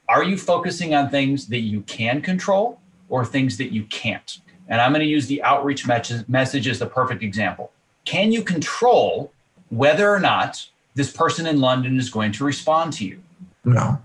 are 0.09 0.25
you 0.25 0.37
focusing 0.37 0.95
on 0.95 1.09
things 1.09 1.47
that 1.47 1.61
you 1.61 1.81
can 1.83 2.21
control 2.21 2.81
or 3.09 3.25
things 3.25 3.57
that 3.57 3.73
you 3.73 3.85
can't? 3.85 4.39
And 4.69 4.81
I'm 4.81 4.93
going 4.93 5.01
to 5.01 5.07
use 5.07 5.27
the 5.27 5.43
outreach 5.43 5.87
message 5.87 6.69
as 6.69 6.79
the 6.79 6.87
perfect 6.87 7.23
example. 7.23 7.73
Can 8.05 8.33
you 8.33 8.43
control 8.43 9.33
whether 9.71 10.11
or 10.11 10.21
not 10.21 10.69
this 10.95 11.11
person 11.11 11.47
in 11.47 11.61
London 11.61 11.99
is 11.99 12.11
going 12.11 12.33
to 12.33 12.45
respond 12.45 12.93
to 12.95 13.07
you? 13.07 13.23
No. 13.65 13.99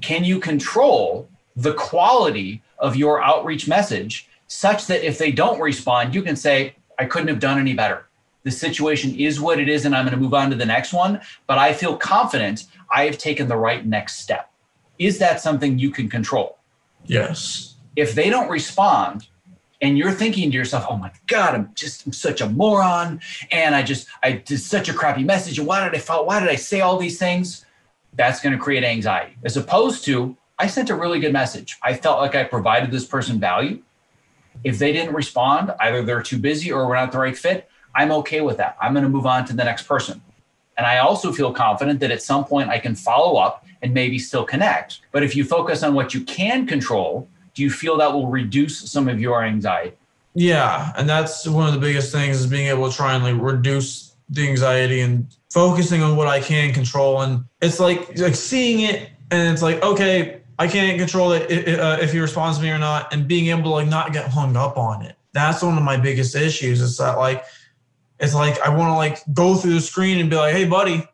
Can 0.00 0.24
you 0.24 0.38
control 0.38 1.28
the 1.56 1.74
quality 1.74 2.62
of 2.78 2.96
your 2.96 3.22
outreach 3.22 3.66
message 3.68 4.28
such 4.48 4.86
that 4.86 5.06
if 5.06 5.18
they 5.18 5.32
don't 5.32 5.60
respond, 5.60 6.14
you 6.14 6.22
can 6.22 6.36
say, 6.36 6.76
I 6.98 7.04
couldn't 7.04 7.28
have 7.28 7.40
done 7.40 7.58
any 7.58 7.74
better. 7.74 8.06
The 8.44 8.50
situation 8.50 9.14
is 9.16 9.40
what 9.40 9.58
it 9.58 9.68
is, 9.68 9.84
and 9.84 9.94
I'm 9.94 10.04
going 10.04 10.14
to 10.14 10.20
move 10.20 10.34
on 10.34 10.50
to 10.50 10.56
the 10.56 10.64
next 10.64 10.92
one. 10.92 11.20
But 11.46 11.58
I 11.58 11.72
feel 11.72 11.96
confident 11.96 12.66
I 12.94 13.04
have 13.04 13.18
taken 13.18 13.48
the 13.48 13.56
right 13.56 13.84
next 13.84 14.20
step. 14.20 14.50
Is 14.98 15.18
that 15.18 15.40
something 15.40 15.78
you 15.78 15.90
can 15.90 16.08
control? 16.08 16.58
Yes. 17.04 17.74
If 17.96 18.14
they 18.14 18.30
don't 18.30 18.48
respond, 18.48 19.26
and 19.82 19.98
you're 19.98 20.12
thinking 20.12 20.50
to 20.50 20.56
yourself, 20.56 20.86
"Oh 20.88 20.96
my 20.96 21.10
God, 21.26 21.54
I'm 21.54 21.70
just 21.74 22.06
I'm 22.06 22.12
such 22.12 22.40
a 22.40 22.48
moron," 22.48 23.20
and 23.50 23.74
I 23.74 23.82
just 23.82 24.06
I 24.22 24.32
did 24.32 24.60
such 24.60 24.88
a 24.88 24.94
crappy 24.94 25.22
message, 25.22 25.58
and 25.58 25.66
why 25.66 25.84
did 25.84 25.94
I 25.94 25.98
fall? 25.98 26.24
Why 26.24 26.40
did 26.40 26.48
I 26.48 26.54
say 26.56 26.80
all 26.80 26.96
these 26.96 27.18
things? 27.18 27.66
That's 28.14 28.40
going 28.40 28.56
to 28.56 28.62
create 28.62 28.84
anxiety, 28.84 29.36
as 29.44 29.56
opposed 29.56 30.04
to 30.06 30.36
I 30.58 30.66
sent 30.66 30.88
a 30.88 30.94
really 30.94 31.20
good 31.20 31.32
message. 31.32 31.76
I 31.82 31.94
felt 31.94 32.20
like 32.20 32.34
I 32.34 32.44
provided 32.44 32.90
this 32.90 33.04
person 33.04 33.38
value. 33.38 33.82
If 34.64 34.78
they 34.78 34.92
didn't 34.92 35.14
respond, 35.14 35.72
either 35.80 36.02
they're 36.02 36.22
too 36.22 36.38
busy 36.38 36.72
or 36.72 36.86
we're 36.86 36.96
not 36.96 37.12
the 37.12 37.18
right 37.18 37.36
fit, 37.36 37.68
I'm 37.94 38.12
okay 38.12 38.40
with 38.40 38.58
that. 38.58 38.76
I'm 38.80 38.92
going 38.92 39.04
to 39.04 39.08
move 39.08 39.26
on 39.26 39.44
to 39.46 39.54
the 39.54 39.64
next 39.64 39.84
person. 39.84 40.20
And 40.76 40.86
I 40.86 40.98
also 40.98 41.32
feel 41.32 41.52
confident 41.52 42.00
that 42.00 42.10
at 42.10 42.22
some 42.22 42.44
point 42.44 42.68
I 42.68 42.78
can 42.78 42.94
follow 42.94 43.36
up 43.38 43.64
and 43.82 43.94
maybe 43.94 44.18
still 44.18 44.44
connect. 44.44 45.00
But 45.12 45.22
if 45.22 45.34
you 45.34 45.44
focus 45.44 45.82
on 45.82 45.94
what 45.94 46.12
you 46.12 46.20
can 46.22 46.66
control, 46.66 47.28
do 47.54 47.62
you 47.62 47.70
feel 47.70 47.96
that 47.96 48.12
will 48.12 48.26
reduce 48.28 48.90
some 48.90 49.08
of 49.08 49.20
your 49.20 49.42
anxiety? 49.42 49.96
Yeah, 50.34 50.92
and 50.96 51.08
that's 51.08 51.46
one 51.48 51.66
of 51.66 51.72
the 51.72 51.80
biggest 51.80 52.12
things 52.12 52.38
is 52.38 52.46
being 52.46 52.66
able 52.66 52.90
to 52.90 52.94
try 52.94 53.14
and 53.14 53.24
like 53.24 53.40
reduce 53.40 54.14
the 54.28 54.46
anxiety 54.46 55.00
and 55.00 55.26
focusing 55.50 56.02
on 56.02 56.16
what 56.16 56.26
I 56.26 56.40
can 56.40 56.74
control. 56.74 57.22
And 57.22 57.44
it's 57.62 57.80
like 57.80 58.18
like 58.18 58.34
seeing 58.34 58.80
it, 58.80 59.08
and 59.30 59.50
it's 59.50 59.62
like 59.62 59.82
okay, 59.82 60.42
I 60.58 60.68
can't 60.68 60.98
control 60.98 61.32
it 61.32 61.50
if, 61.50 61.78
uh, 61.78 61.98
if 62.00 62.12
he 62.12 62.18
responds 62.18 62.58
to 62.58 62.64
me 62.64 62.70
or 62.70 62.78
not, 62.78 63.12
and 63.12 63.28
being 63.28 63.48
able 63.48 63.64
to 63.64 63.70
like 63.70 63.88
not 63.88 64.12
get 64.12 64.28
hung 64.28 64.56
up 64.56 64.78
on 64.78 65.02
it. 65.02 65.16
That's 65.32 65.62
one 65.62 65.76
of 65.76 65.84
my 65.84 65.96
biggest 65.98 66.34
issues. 66.34 66.80
Is 66.80 66.96
that 66.96 67.18
like 67.18 67.44
it's 68.18 68.34
like 68.34 68.60
I 68.60 68.70
want 68.70 68.88
to 68.88 68.94
like 68.94 69.18
go 69.34 69.54
through 69.54 69.74
the 69.74 69.80
screen 69.80 70.18
and 70.18 70.30
be 70.30 70.36
like, 70.36 70.54
"Hey, 70.54 70.64
buddy, 70.64 71.06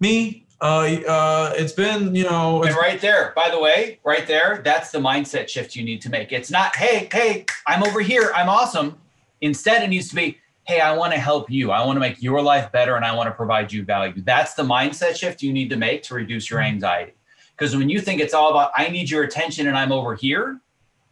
me, 0.00 0.46
uh, 0.60 0.96
uh, 1.08 1.54
it's 1.56 1.72
been 1.72 2.14
you 2.14 2.24
know." 2.24 2.62
And 2.62 2.76
right 2.76 3.00
there, 3.00 3.32
by 3.34 3.50
the 3.50 3.58
way, 3.58 4.00
right 4.04 4.26
there, 4.26 4.60
that's 4.62 4.90
the 4.90 4.98
mindset 4.98 5.48
shift 5.48 5.74
you 5.74 5.82
need 5.82 6.02
to 6.02 6.10
make. 6.10 6.32
It's 6.32 6.50
not, 6.50 6.76
"Hey, 6.76 7.08
hey, 7.10 7.46
I'm 7.66 7.82
over 7.82 8.00
here, 8.00 8.32
I'm 8.34 8.48
awesome." 8.48 8.98
Instead, 9.40 9.82
it 9.82 9.88
needs 9.88 10.10
to 10.10 10.14
be, 10.14 10.36
"Hey, 10.64 10.80
I 10.80 10.94
want 10.94 11.14
to 11.14 11.18
help 11.18 11.50
you. 11.50 11.70
I 11.70 11.84
want 11.86 11.96
to 11.96 12.00
make 12.00 12.22
your 12.22 12.42
life 12.42 12.70
better, 12.70 12.96
and 12.96 13.04
I 13.04 13.14
want 13.14 13.28
to 13.28 13.34
provide 13.34 13.72
you 13.72 13.82
value." 13.82 14.20
That's 14.22 14.52
the 14.52 14.64
mindset 14.64 15.16
shift 15.16 15.42
you 15.42 15.54
need 15.54 15.70
to 15.70 15.76
make 15.76 16.02
to 16.04 16.14
reduce 16.14 16.50
your 16.50 16.60
anxiety. 16.60 17.12
Because 17.60 17.76
when 17.76 17.90
you 17.90 18.00
think 18.00 18.22
it's 18.22 18.32
all 18.32 18.50
about, 18.50 18.72
I 18.74 18.88
need 18.88 19.10
your 19.10 19.22
attention 19.22 19.68
and 19.68 19.76
I'm 19.76 19.92
over 19.92 20.14
here, 20.14 20.58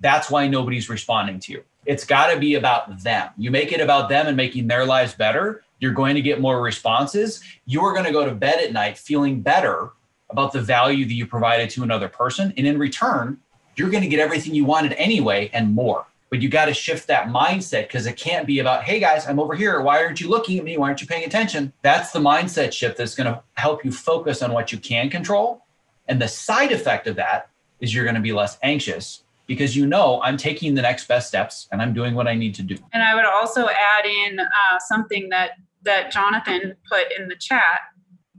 that's 0.00 0.30
why 0.30 0.48
nobody's 0.48 0.88
responding 0.88 1.40
to 1.40 1.52
you. 1.52 1.64
It's 1.84 2.06
got 2.06 2.32
to 2.32 2.40
be 2.40 2.54
about 2.54 3.02
them. 3.02 3.28
You 3.36 3.50
make 3.50 3.70
it 3.70 3.82
about 3.82 4.08
them 4.08 4.26
and 4.26 4.34
making 4.34 4.66
their 4.66 4.86
lives 4.86 5.12
better, 5.12 5.62
you're 5.78 5.92
going 5.92 6.14
to 6.14 6.22
get 6.22 6.40
more 6.40 6.62
responses. 6.62 7.42
You're 7.66 7.92
going 7.92 8.06
to 8.06 8.12
go 8.12 8.24
to 8.24 8.34
bed 8.34 8.64
at 8.64 8.72
night 8.72 8.96
feeling 8.96 9.42
better 9.42 9.90
about 10.30 10.52
the 10.52 10.62
value 10.62 11.04
that 11.04 11.12
you 11.12 11.26
provided 11.26 11.68
to 11.70 11.82
another 11.82 12.08
person. 12.08 12.54
And 12.56 12.66
in 12.66 12.78
return, 12.78 13.38
you're 13.76 13.90
going 13.90 14.02
to 14.02 14.08
get 14.08 14.18
everything 14.18 14.54
you 14.54 14.64
wanted 14.64 14.94
anyway 14.94 15.50
and 15.52 15.74
more. 15.74 16.06
But 16.30 16.40
you 16.40 16.48
got 16.48 16.64
to 16.64 16.74
shift 16.74 17.08
that 17.08 17.28
mindset 17.28 17.88
because 17.88 18.06
it 18.06 18.16
can't 18.16 18.46
be 18.46 18.58
about, 18.58 18.84
hey 18.84 19.00
guys, 19.00 19.26
I'm 19.26 19.38
over 19.38 19.54
here. 19.54 19.82
Why 19.82 20.02
aren't 20.02 20.20
you 20.20 20.28
looking 20.30 20.58
at 20.58 20.64
me? 20.64 20.78
Why 20.78 20.88
aren't 20.88 21.02
you 21.02 21.06
paying 21.06 21.24
attention? 21.24 21.74
That's 21.82 22.10
the 22.10 22.20
mindset 22.20 22.72
shift 22.72 22.96
that's 22.96 23.14
going 23.14 23.32
to 23.32 23.42
help 23.54 23.84
you 23.84 23.92
focus 23.92 24.42
on 24.42 24.52
what 24.52 24.72
you 24.72 24.78
can 24.78 25.10
control 25.10 25.62
and 26.08 26.20
the 26.20 26.28
side 26.28 26.72
effect 26.72 27.06
of 27.06 27.16
that 27.16 27.50
is 27.80 27.94
you're 27.94 28.04
going 28.04 28.16
to 28.16 28.20
be 28.20 28.32
less 28.32 28.58
anxious 28.62 29.22
because 29.46 29.76
you 29.76 29.86
know 29.86 30.20
I'm 30.22 30.36
taking 30.36 30.74
the 30.74 30.82
next 30.82 31.08
best 31.08 31.28
steps 31.28 31.68
and 31.72 31.80
I'm 31.80 31.92
doing 31.92 32.14
what 32.14 32.28
I 32.28 32.34
need 32.34 32.54
to 32.56 32.62
do. 32.62 32.76
And 32.92 33.02
I 33.02 33.14
would 33.14 33.24
also 33.24 33.66
add 33.66 34.06
in 34.06 34.40
uh, 34.40 34.78
something 34.86 35.28
that 35.30 35.52
that 35.82 36.10
Jonathan 36.10 36.74
put 36.90 37.06
in 37.18 37.28
the 37.28 37.36
chat 37.36 37.80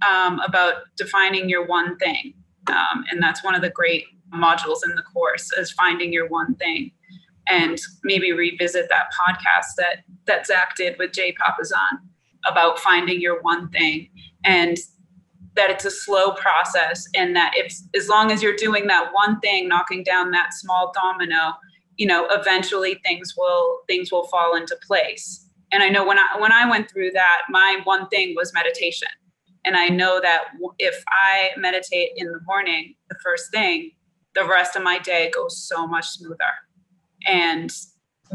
um, 0.08 0.40
about 0.42 0.84
defining 0.98 1.50
your 1.50 1.66
one 1.66 1.98
thing, 1.98 2.34
um, 2.68 3.06
and 3.10 3.22
that's 3.22 3.44
one 3.44 3.56
of 3.56 3.62
the 3.62 3.70
great 3.70 4.06
modules 4.34 4.80
in 4.86 4.96
the 4.96 5.02
course 5.02 5.52
is 5.54 5.72
finding 5.72 6.14
your 6.14 6.28
one 6.28 6.56
thing, 6.56 6.92
and 7.48 7.80
maybe 8.04 8.32
revisit 8.32 8.88
that 8.90 9.08
podcast 9.14 9.76
that 9.78 10.04
that 10.26 10.46
Zach 10.46 10.76
did 10.76 10.98
with 11.00 11.14
Jay 11.14 11.34
Papasan 11.34 12.00
about 12.46 12.80
finding 12.80 13.20
your 13.20 13.42
one 13.42 13.70
thing. 13.70 14.10
And 14.44 14.78
that 15.56 15.70
it's 15.70 15.86
a 15.86 15.92
slow 15.92 16.32
process 16.32 17.08
and 17.16 17.36
that 17.36 17.54
if 17.56 17.74
as 17.96 18.08
long 18.08 18.32
as 18.32 18.42
you're 18.42 18.56
doing 18.56 18.88
that 18.88 19.12
one 19.14 19.40
thing 19.40 19.68
knocking 19.68 20.04
down 20.04 20.32
that 20.32 20.54
small 20.54 20.92
domino 20.94 21.54
you 21.98 22.06
know 22.06 22.28
eventually 22.32 23.00
things 23.06 23.34
will 23.38 23.80
things 23.88 24.12
will 24.12 24.28
fall 24.28 24.56
into 24.56 24.78
place. 24.86 25.48
And 25.72 25.84
i 25.84 25.90
know 25.90 26.06
when 26.06 26.18
i 26.18 26.38
when 26.40 26.52
i 26.52 26.70
went 26.70 26.90
through 26.90 27.12
that 27.12 27.42
my 27.50 27.80
one 27.84 28.08
thing 28.10 28.34
was 28.36 28.54
meditation. 28.54 29.10
And 29.66 29.76
i 29.76 29.88
know 29.90 30.20
that 30.22 30.46
if 30.78 31.04
i 31.10 31.50
meditate 31.58 32.12
in 32.16 32.28
the 32.28 32.40
morning 32.48 32.96
the 33.10 33.18
first 33.24 33.52
thing 33.52 33.92
the 34.36 34.46
rest 34.46 34.76
of 34.76 34.84
my 34.84 35.00
day 35.00 35.32
goes 35.34 35.68
so 35.68 35.88
much 35.88 36.08
smoother. 36.08 36.54
And 37.26 37.72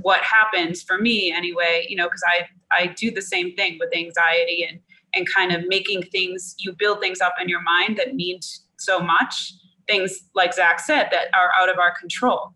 what 0.03 0.23
happens 0.23 0.83
for 0.83 0.99
me 0.99 1.33
anyway, 1.33 1.87
you 1.89 1.97
know, 1.97 2.07
because 2.07 2.25
I 2.27 2.47
I 2.77 2.89
do 2.89 3.11
the 3.11 3.23
same 3.23 3.55
thing 3.55 3.79
with 3.79 3.95
anxiety 3.95 4.67
and 4.69 4.81
and 5.15 5.27
kind 5.33 5.53
of 5.53 5.67
making 5.69 6.03
things 6.03 6.55
you 6.59 6.73
build 6.73 7.01
things 7.01 7.21
up 7.21 7.35
in 7.41 7.49
your 7.49 7.63
mind 7.63 7.97
that 7.99 8.15
mean 8.15 8.41
so 8.79 9.01
much. 9.01 9.55
Things 9.87 10.25
like 10.35 10.55
zach 10.55 10.81
said 10.81 11.09
that 11.11 11.27
are 11.35 11.51
out 11.61 11.69
of 11.69 11.79
our 11.79 11.95
control. 11.99 12.55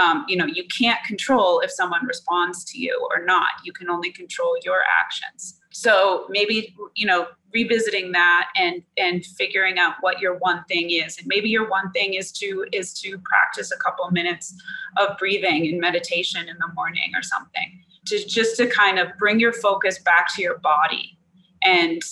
Um, 0.00 0.24
you 0.26 0.36
know 0.36 0.46
you 0.46 0.64
can't 0.74 1.04
control 1.04 1.60
if 1.60 1.70
someone 1.70 2.06
responds 2.06 2.64
to 2.72 2.78
you 2.78 3.08
or 3.10 3.24
not. 3.24 3.50
You 3.64 3.72
can 3.72 3.90
only 3.90 4.10
control 4.10 4.56
your 4.64 4.80
actions. 5.00 5.60
So 5.70 6.26
maybe 6.30 6.74
you 6.94 7.06
know 7.06 7.26
revisiting 7.52 8.12
that 8.12 8.48
and 8.56 8.82
and 8.96 9.24
figuring 9.24 9.78
out 9.78 9.96
what 10.00 10.18
your 10.18 10.38
one 10.38 10.64
thing 10.64 10.90
is. 10.90 11.18
And 11.18 11.26
maybe 11.26 11.50
your 11.50 11.68
one 11.68 11.90
thing 11.92 12.14
is 12.14 12.32
to 12.32 12.64
is 12.72 12.94
to 13.00 13.18
practice 13.18 13.70
a 13.70 13.76
couple 13.76 14.10
minutes 14.10 14.54
of 14.96 15.18
breathing 15.18 15.66
and 15.66 15.78
meditation 15.78 16.48
in 16.48 16.56
the 16.58 16.72
morning 16.74 17.12
or 17.14 17.22
something 17.22 17.82
to 18.06 18.26
just 18.26 18.56
to 18.56 18.66
kind 18.66 18.98
of 18.98 19.08
bring 19.18 19.38
your 19.38 19.52
focus 19.52 19.98
back 19.98 20.34
to 20.34 20.42
your 20.42 20.58
body 20.58 21.18
and 21.64 22.02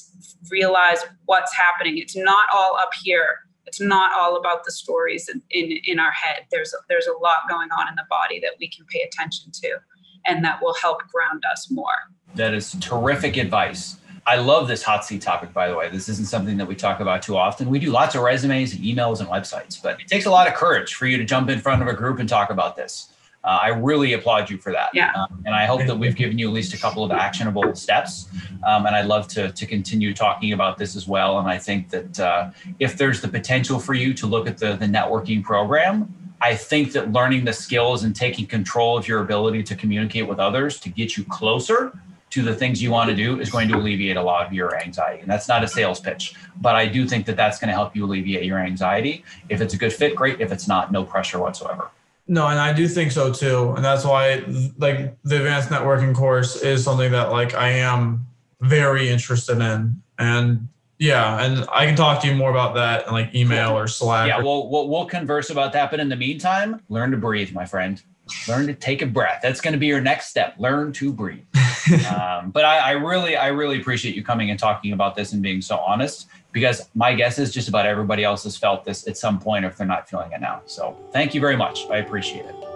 realize 0.50 0.98
what's 1.26 1.54
happening 1.54 1.98
it's 1.98 2.16
not 2.16 2.48
all 2.54 2.76
up 2.76 2.90
here 3.02 3.40
it's 3.70 3.80
not 3.80 4.10
all 4.18 4.36
about 4.36 4.64
the 4.64 4.72
stories 4.72 5.28
in, 5.28 5.40
in, 5.50 5.78
in 5.84 6.00
our 6.00 6.10
head. 6.10 6.44
There's 6.50 6.74
there's 6.88 7.06
a 7.06 7.16
lot 7.22 7.48
going 7.48 7.68
on 7.70 7.86
in 7.86 7.94
the 7.94 8.04
body 8.10 8.40
that 8.40 8.54
we 8.58 8.68
can 8.68 8.84
pay 8.86 9.02
attention 9.02 9.52
to, 9.52 9.78
and 10.26 10.44
that 10.44 10.60
will 10.60 10.74
help 10.74 11.06
ground 11.06 11.44
us 11.52 11.70
more. 11.70 11.94
That 12.34 12.52
is 12.52 12.76
terrific 12.80 13.36
advice. 13.36 13.98
I 14.26 14.36
love 14.36 14.66
this 14.66 14.82
hot 14.82 15.04
seat 15.04 15.22
topic, 15.22 15.52
by 15.52 15.68
the 15.68 15.76
way. 15.76 15.88
This 15.88 16.08
isn't 16.08 16.26
something 16.26 16.56
that 16.56 16.66
we 16.66 16.74
talk 16.74 16.98
about 16.98 17.22
too 17.22 17.36
often. 17.36 17.70
We 17.70 17.78
do 17.78 17.90
lots 17.90 18.16
of 18.16 18.22
resumes 18.22 18.74
and 18.74 18.82
emails 18.82 19.20
and 19.20 19.28
websites, 19.28 19.80
but 19.80 20.00
it 20.00 20.08
takes 20.08 20.26
a 20.26 20.30
lot 20.30 20.48
of 20.48 20.54
courage 20.54 20.94
for 20.94 21.06
you 21.06 21.16
to 21.16 21.24
jump 21.24 21.48
in 21.48 21.60
front 21.60 21.80
of 21.80 21.86
a 21.86 21.94
group 21.94 22.18
and 22.18 22.28
talk 22.28 22.50
about 22.50 22.74
this 22.74 23.08
uh, 23.42 23.58
I 23.62 23.68
really 23.68 24.12
applaud 24.12 24.50
you 24.50 24.58
for 24.58 24.70
that. 24.72 24.90
Yeah. 24.92 25.12
Um, 25.14 25.42
and 25.46 25.54
I 25.54 25.64
hope 25.64 25.86
that 25.86 25.98
we've 25.98 26.14
given 26.14 26.38
you 26.38 26.48
at 26.48 26.52
least 26.52 26.74
a 26.74 26.78
couple 26.78 27.02
of 27.04 27.10
actionable 27.10 27.74
steps. 27.74 28.28
Um, 28.66 28.84
and 28.86 28.94
I'd 28.94 29.06
love 29.06 29.28
to, 29.28 29.50
to 29.50 29.66
continue 29.66 30.12
talking 30.12 30.52
about 30.52 30.76
this 30.76 30.94
as 30.94 31.08
well. 31.08 31.38
And 31.38 31.48
I 31.48 31.56
think 31.56 31.88
that 31.90 32.20
uh, 32.20 32.50
if 32.78 32.98
there's 32.98 33.22
the 33.22 33.28
potential 33.28 33.78
for 33.78 33.94
you 33.94 34.12
to 34.14 34.26
look 34.26 34.46
at 34.46 34.58
the, 34.58 34.76
the 34.76 34.86
networking 34.86 35.42
program, 35.42 36.14
I 36.42 36.54
think 36.54 36.92
that 36.92 37.12
learning 37.12 37.44
the 37.44 37.52
skills 37.52 38.04
and 38.04 38.14
taking 38.14 38.46
control 38.46 38.98
of 38.98 39.08
your 39.08 39.20
ability 39.20 39.62
to 39.64 39.74
communicate 39.74 40.26
with 40.26 40.38
others 40.38 40.78
to 40.80 40.90
get 40.90 41.16
you 41.16 41.24
closer 41.24 41.98
to 42.30 42.42
the 42.42 42.54
things 42.54 42.82
you 42.82 42.90
want 42.90 43.10
to 43.10 43.16
do 43.16 43.40
is 43.40 43.50
going 43.50 43.68
to 43.68 43.76
alleviate 43.76 44.16
a 44.16 44.22
lot 44.22 44.46
of 44.46 44.52
your 44.52 44.76
anxiety. 44.76 45.20
And 45.20 45.30
that's 45.30 45.48
not 45.48 45.64
a 45.64 45.68
sales 45.68 45.98
pitch, 45.98 46.34
but 46.60 46.76
I 46.76 46.86
do 46.86 47.06
think 47.06 47.26
that 47.26 47.36
that's 47.36 47.58
going 47.58 47.68
to 47.68 47.74
help 47.74 47.96
you 47.96 48.04
alleviate 48.04 48.44
your 48.44 48.58
anxiety. 48.58 49.24
If 49.48 49.60
it's 49.60 49.74
a 49.74 49.76
good 49.76 49.92
fit, 49.92 50.14
great. 50.14 50.40
If 50.40 50.52
it's 50.52 50.68
not, 50.68 50.92
no 50.92 51.04
pressure 51.04 51.40
whatsoever. 51.40 51.90
No, 52.30 52.46
and 52.46 52.60
I 52.60 52.72
do 52.72 52.86
think 52.86 53.10
so 53.10 53.32
too. 53.32 53.72
And 53.74 53.84
that's 53.84 54.04
why 54.04 54.44
like 54.78 55.20
the 55.24 55.38
advanced 55.38 55.68
networking 55.68 56.14
course 56.14 56.62
is 56.62 56.84
something 56.84 57.10
that 57.10 57.32
like 57.32 57.54
I 57.54 57.70
am 57.70 58.24
very 58.60 59.08
interested 59.08 59.58
in. 59.58 60.00
And 60.16 60.68
yeah, 61.00 61.42
and 61.44 61.66
I 61.72 61.86
can 61.86 61.96
talk 61.96 62.22
to 62.22 62.28
you 62.28 62.36
more 62.36 62.50
about 62.50 62.76
that 62.76 63.08
in 63.08 63.12
like 63.12 63.34
email 63.34 63.76
or 63.76 63.88
Slack. 63.88 64.28
Yeah, 64.28 64.38
or- 64.38 64.44
we'll, 64.44 64.70
we'll 64.70 64.88
we'll 64.88 65.06
converse 65.06 65.50
about 65.50 65.72
that. 65.72 65.90
But 65.90 65.98
in 65.98 66.08
the 66.08 66.14
meantime, 66.14 66.80
learn 66.88 67.10
to 67.10 67.16
breathe, 67.16 67.52
my 67.52 67.66
friend. 67.66 68.00
Learn 68.46 68.68
to 68.68 68.74
take 68.74 69.02
a 69.02 69.06
breath. 69.06 69.40
That's 69.42 69.60
going 69.60 69.72
to 69.72 69.78
be 69.78 69.88
your 69.88 70.00
next 70.00 70.28
step. 70.28 70.54
Learn 70.56 70.92
to 70.92 71.12
breathe. 71.12 71.42
um, 72.16 72.52
but 72.52 72.64
I, 72.64 72.78
I 72.78 72.90
really, 72.92 73.36
I 73.36 73.48
really 73.48 73.80
appreciate 73.80 74.14
you 74.14 74.22
coming 74.22 74.50
and 74.50 74.58
talking 74.58 74.92
about 74.92 75.16
this 75.16 75.32
and 75.32 75.42
being 75.42 75.60
so 75.60 75.78
honest 75.78 76.28
because 76.52 76.88
my 76.94 77.14
guess 77.14 77.38
is 77.38 77.52
just 77.52 77.68
about 77.68 77.86
everybody 77.86 78.24
else 78.24 78.44
has 78.44 78.56
felt 78.56 78.84
this 78.84 79.06
at 79.06 79.16
some 79.16 79.38
point 79.38 79.64
if 79.64 79.76
they're 79.76 79.86
not 79.86 80.08
feeling 80.08 80.32
it 80.32 80.40
now. 80.40 80.62
So 80.66 80.96
thank 81.12 81.34
you 81.34 81.40
very 81.40 81.56
much. 81.56 81.86
I 81.90 81.98
appreciate 81.98 82.46
it. 82.46 82.69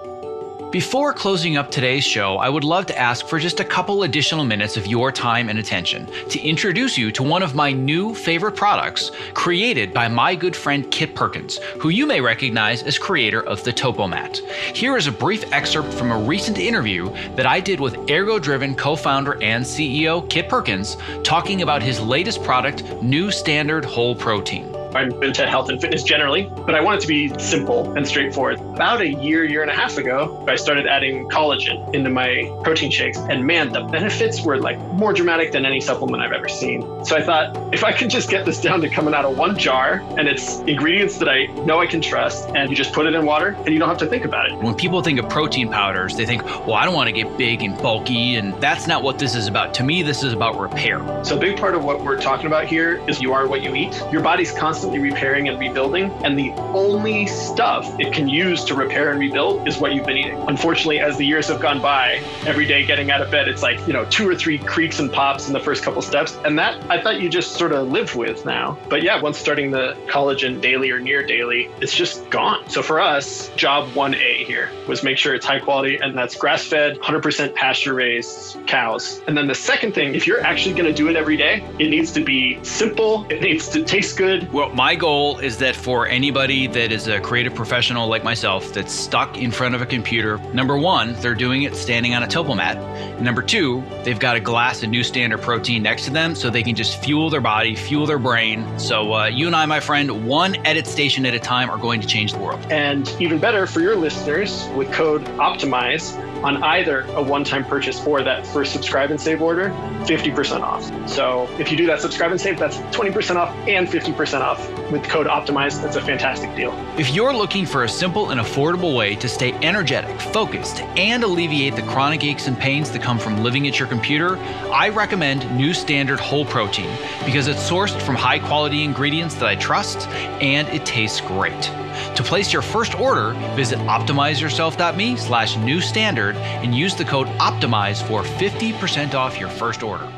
Before 0.74 1.12
closing 1.12 1.56
up 1.56 1.70
today's 1.70 2.02
show, 2.02 2.36
I 2.38 2.48
would 2.48 2.64
love 2.64 2.86
to 2.86 2.98
ask 2.98 3.28
for 3.28 3.38
just 3.38 3.60
a 3.60 3.64
couple 3.64 4.02
additional 4.02 4.44
minutes 4.44 4.76
of 4.76 4.88
your 4.88 5.12
time 5.12 5.48
and 5.48 5.60
attention 5.60 6.08
to 6.30 6.40
introduce 6.40 6.98
you 6.98 7.12
to 7.12 7.22
one 7.22 7.44
of 7.44 7.54
my 7.54 7.70
new 7.70 8.12
favorite 8.12 8.56
products 8.56 9.12
created 9.34 9.94
by 9.94 10.08
my 10.08 10.34
good 10.34 10.56
friend 10.56 10.90
Kit 10.90 11.14
Perkins, 11.14 11.58
who 11.78 11.90
you 11.90 12.06
may 12.06 12.20
recognize 12.20 12.82
as 12.82 12.98
creator 12.98 13.40
of 13.44 13.62
the 13.62 13.72
Topomat. 13.72 14.38
Here 14.74 14.96
is 14.96 15.06
a 15.06 15.12
brief 15.12 15.44
excerpt 15.52 15.94
from 15.94 16.10
a 16.10 16.18
recent 16.18 16.58
interview 16.58 17.08
that 17.36 17.46
I 17.46 17.60
did 17.60 17.78
with 17.78 18.10
Ergo 18.10 18.40
Driven 18.40 18.74
co 18.74 18.96
founder 18.96 19.40
and 19.40 19.64
CEO 19.64 20.28
Kit 20.28 20.48
Perkins 20.48 20.96
talking 21.22 21.62
about 21.62 21.84
his 21.84 22.00
latest 22.00 22.42
product, 22.42 22.82
New 23.00 23.30
Standard 23.30 23.84
Whole 23.84 24.16
Protein. 24.16 24.73
I'm 24.94 25.22
into 25.22 25.46
health 25.46 25.68
and 25.68 25.80
fitness 25.80 26.02
generally, 26.02 26.50
but 26.66 26.74
I 26.74 26.80
want 26.80 26.98
it 26.98 27.00
to 27.02 27.08
be 27.08 27.36
simple 27.38 27.92
and 27.96 28.06
straightforward. 28.06 28.60
About 28.60 29.00
a 29.00 29.08
year, 29.08 29.44
year 29.44 29.62
and 29.62 29.70
a 29.70 29.74
half 29.74 29.98
ago, 29.98 30.44
I 30.48 30.56
started 30.56 30.86
adding 30.86 31.28
collagen 31.28 31.94
into 31.94 32.10
my 32.10 32.50
protein 32.62 32.90
shakes. 32.90 33.18
And 33.18 33.46
man, 33.46 33.72
the 33.72 33.82
benefits 33.82 34.42
were 34.42 34.58
like 34.58 34.78
more 34.94 35.12
dramatic 35.12 35.52
than 35.52 35.66
any 35.66 35.80
supplement 35.80 36.22
I've 36.22 36.32
ever 36.32 36.48
seen. 36.48 37.04
So 37.04 37.16
I 37.16 37.22
thought 37.22 37.74
if 37.74 37.84
I 37.84 37.92
can 37.92 38.08
just 38.08 38.30
get 38.30 38.44
this 38.44 38.60
down 38.60 38.80
to 38.82 38.88
coming 38.88 39.14
out 39.14 39.24
of 39.24 39.36
one 39.36 39.58
jar 39.58 40.02
and 40.16 40.28
it's 40.28 40.60
ingredients 40.60 41.18
that 41.18 41.28
I 41.28 41.46
know 41.64 41.80
I 41.80 41.86
can 41.86 42.00
trust, 42.00 42.48
and 42.54 42.70
you 42.70 42.76
just 42.76 42.92
put 42.92 43.06
it 43.06 43.14
in 43.14 43.26
water 43.26 43.48
and 43.48 43.68
you 43.68 43.78
don't 43.78 43.88
have 43.88 43.98
to 43.98 44.06
think 44.06 44.24
about 44.24 44.50
it. 44.50 44.58
When 44.58 44.74
people 44.74 45.02
think 45.02 45.18
of 45.18 45.28
protein 45.28 45.70
powders, 45.70 46.16
they 46.16 46.26
think, 46.26 46.44
well, 46.44 46.74
I 46.74 46.84
don't 46.84 46.94
want 46.94 47.08
to 47.08 47.12
get 47.12 47.36
big 47.36 47.62
and 47.62 47.76
bulky. 47.78 48.36
And 48.36 48.54
that's 48.60 48.86
not 48.86 49.02
what 49.02 49.18
this 49.18 49.34
is 49.34 49.48
about. 49.48 49.74
To 49.74 49.82
me, 49.82 50.02
this 50.02 50.22
is 50.22 50.32
about 50.32 50.58
repair. 50.58 51.00
So 51.24 51.36
a 51.36 51.40
big 51.40 51.56
part 51.56 51.74
of 51.74 51.84
what 51.84 52.02
we're 52.02 52.20
talking 52.20 52.46
about 52.46 52.66
here 52.66 53.02
is 53.08 53.20
you 53.20 53.32
are 53.32 53.48
what 53.48 53.62
you 53.62 53.74
eat. 53.74 54.00
Your 54.12 54.22
body's 54.22 54.52
constantly 54.52 54.83
constantly 54.84 55.10
repairing 55.10 55.48
and 55.48 55.58
rebuilding. 55.58 56.10
And 56.24 56.38
the 56.38 56.52
only 56.74 57.26
stuff 57.26 57.98
it 57.98 58.12
can 58.12 58.28
use 58.28 58.64
to 58.64 58.74
repair 58.74 59.10
and 59.10 59.18
rebuild 59.18 59.66
is 59.66 59.78
what 59.78 59.94
you've 59.94 60.06
been 60.06 60.18
eating. 60.18 60.36
Unfortunately, 60.46 61.00
as 61.00 61.16
the 61.16 61.24
years 61.24 61.48
have 61.48 61.60
gone 61.60 61.80
by, 61.80 62.22
every 62.44 62.66
day 62.66 62.84
getting 62.84 63.10
out 63.10 63.22
of 63.22 63.30
bed, 63.30 63.48
it's 63.48 63.62
like, 63.62 63.78
you 63.86 63.94
know, 63.94 64.04
two 64.06 64.28
or 64.28 64.34
three 64.34 64.58
creaks 64.58 64.98
and 64.98 65.10
pops 65.10 65.46
in 65.46 65.54
the 65.54 65.60
first 65.60 65.82
couple 65.82 66.02
steps. 66.02 66.36
And 66.44 66.58
that 66.58 66.78
I 66.90 67.00
thought 67.00 67.20
you 67.20 67.30
just 67.30 67.52
sort 67.52 67.72
of 67.72 67.88
lived 67.88 68.14
with 68.14 68.44
now. 68.44 68.76
But 68.90 69.02
yeah, 69.02 69.20
once 69.20 69.38
starting 69.38 69.70
the 69.70 69.96
collagen 70.06 70.60
daily 70.60 70.90
or 70.90 71.00
near 71.00 71.24
daily, 71.24 71.70
it's 71.80 71.96
just 71.96 72.28
gone. 72.28 72.68
So 72.68 72.82
for 72.82 73.00
us, 73.00 73.48
job 73.56 73.88
1A 73.90 74.44
here 74.44 74.70
was 74.86 75.02
make 75.02 75.16
sure 75.16 75.34
it's 75.34 75.46
high 75.46 75.60
quality 75.60 75.96
and 75.96 76.16
that's 76.16 76.36
grass 76.36 76.64
fed, 76.66 76.98
100% 76.98 77.54
pasture 77.54 77.94
raised 77.94 78.66
cows. 78.66 79.22
And 79.26 79.36
then 79.36 79.46
the 79.46 79.54
second 79.54 79.94
thing, 79.94 80.14
if 80.14 80.26
you're 80.26 80.42
actually 80.42 80.74
going 80.74 80.86
to 80.86 80.92
do 80.92 81.08
it 81.08 81.16
every 81.16 81.38
day, 81.38 81.64
it 81.78 81.88
needs 81.88 82.12
to 82.12 82.22
be 82.22 82.62
simple, 82.64 83.26
it 83.30 83.40
needs 83.40 83.68
to 83.68 83.82
taste 83.82 84.18
good. 84.18 84.52
Well, 84.52 84.73
my 84.74 84.96
goal 84.96 85.38
is 85.38 85.58
that 85.58 85.76
for 85.76 86.08
anybody 86.08 86.66
that 86.66 86.90
is 86.90 87.06
a 87.06 87.20
creative 87.20 87.54
professional 87.54 88.08
like 88.08 88.24
myself 88.24 88.72
that's 88.72 88.92
stuck 88.92 89.38
in 89.38 89.52
front 89.52 89.74
of 89.76 89.80
a 89.80 89.86
computer, 89.86 90.38
number 90.52 90.76
one, 90.76 91.14
they're 91.20 91.34
doing 91.34 91.62
it 91.62 91.76
standing 91.76 92.12
on 92.14 92.24
a 92.24 92.26
Topomat. 92.26 93.20
Number 93.20 93.40
two, 93.40 93.84
they've 94.02 94.18
got 94.18 94.36
a 94.36 94.40
glass 94.40 94.82
of 94.82 94.90
new 94.90 95.04
standard 95.04 95.40
protein 95.40 95.84
next 95.84 96.06
to 96.06 96.10
them 96.10 96.34
so 96.34 96.50
they 96.50 96.64
can 96.64 96.74
just 96.74 97.02
fuel 97.04 97.30
their 97.30 97.40
body, 97.40 97.76
fuel 97.76 98.04
their 98.04 98.18
brain. 98.18 98.66
So 98.78 99.14
uh, 99.14 99.26
you 99.26 99.46
and 99.46 99.54
I, 99.54 99.64
my 99.66 99.78
friend, 99.78 100.26
one 100.26 100.56
edit 100.66 100.88
station 100.88 101.24
at 101.24 101.34
a 101.34 101.38
time 101.38 101.70
are 101.70 101.78
going 101.78 102.00
to 102.00 102.06
change 102.06 102.32
the 102.32 102.40
world. 102.40 102.60
And 102.68 103.08
even 103.20 103.38
better 103.38 103.68
for 103.68 103.80
your 103.80 103.94
listeners, 103.94 104.68
with 104.74 104.90
code 104.90 105.24
OPTIMIZE 105.38 106.33
on 106.44 106.62
either 106.62 107.00
a 107.14 107.22
one-time 107.22 107.64
purchase 107.64 108.06
or 108.06 108.22
that 108.22 108.46
first 108.46 108.72
subscribe 108.72 109.10
and 109.10 109.20
save 109.20 109.40
order, 109.40 109.70
50% 110.04 110.60
off. 110.60 110.84
So 111.08 111.48
if 111.58 111.70
you 111.70 111.76
do 111.76 111.86
that 111.86 112.00
subscribe 112.00 112.30
and 112.30 112.40
save, 112.40 112.58
that's 112.58 112.76
20% 112.76 113.36
off 113.36 113.54
and 113.66 113.88
50% 113.88 114.40
off 114.42 114.70
with 114.92 115.02
code 115.04 115.26
OPTIMIZE. 115.26 115.80
That's 115.80 115.96
a 115.96 116.02
fantastic 116.02 116.54
deal. 116.54 116.72
If 116.98 117.14
you're 117.14 117.32
looking 117.32 117.64
for 117.64 117.84
a 117.84 117.88
simple 117.88 118.30
and 118.30 118.40
affordable 118.40 118.94
way 118.94 119.16
to 119.16 119.28
stay 119.28 119.54
energetic, 119.54 120.20
focused, 120.20 120.82
and 120.96 121.24
alleviate 121.24 121.76
the 121.76 121.82
chronic 121.82 122.22
aches 122.22 122.46
and 122.46 122.58
pains 122.58 122.90
that 122.90 123.00
come 123.00 123.18
from 123.18 123.42
living 123.42 123.66
at 123.66 123.78
your 123.78 123.88
computer, 123.88 124.36
I 124.70 124.90
recommend 124.90 125.50
New 125.56 125.72
Standard 125.72 126.20
Whole 126.20 126.44
Protein 126.44 126.94
because 127.24 127.48
it's 127.48 127.68
sourced 127.68 127.98
from 128.02 128.16
high 128.16 128.38
quality 128.38 128.84
ingredients 128.84 129.34
that 129.36 129.46
I 129.46 129.56
trust 129.56 130.06
and 130.42 130.68
it 130.68 130.84
tastes 130.84 131.22
great. 131.22 131.70
To 132.16 132.22
place 132.22 132.52
your 132.52 132.62
first 132.62 132.94
order, 132.98 133.32
visit 133.54 133.78
optimizeyourself.me 133.80 135.16
slash 135.16 135.56
new 135.58 135.80
standard 135.80 136.36
and 136.36 136.74
use 136.74 136.94
the 136.94 137.04
code 137.04 137.28
OPTIMIZE 137.38 138.02
for 138.02 138.22
50% 138.22 139.14
off 139.14 139.38
your 139.38 139.48
first 139.48 139.82
order. 139.82 140.10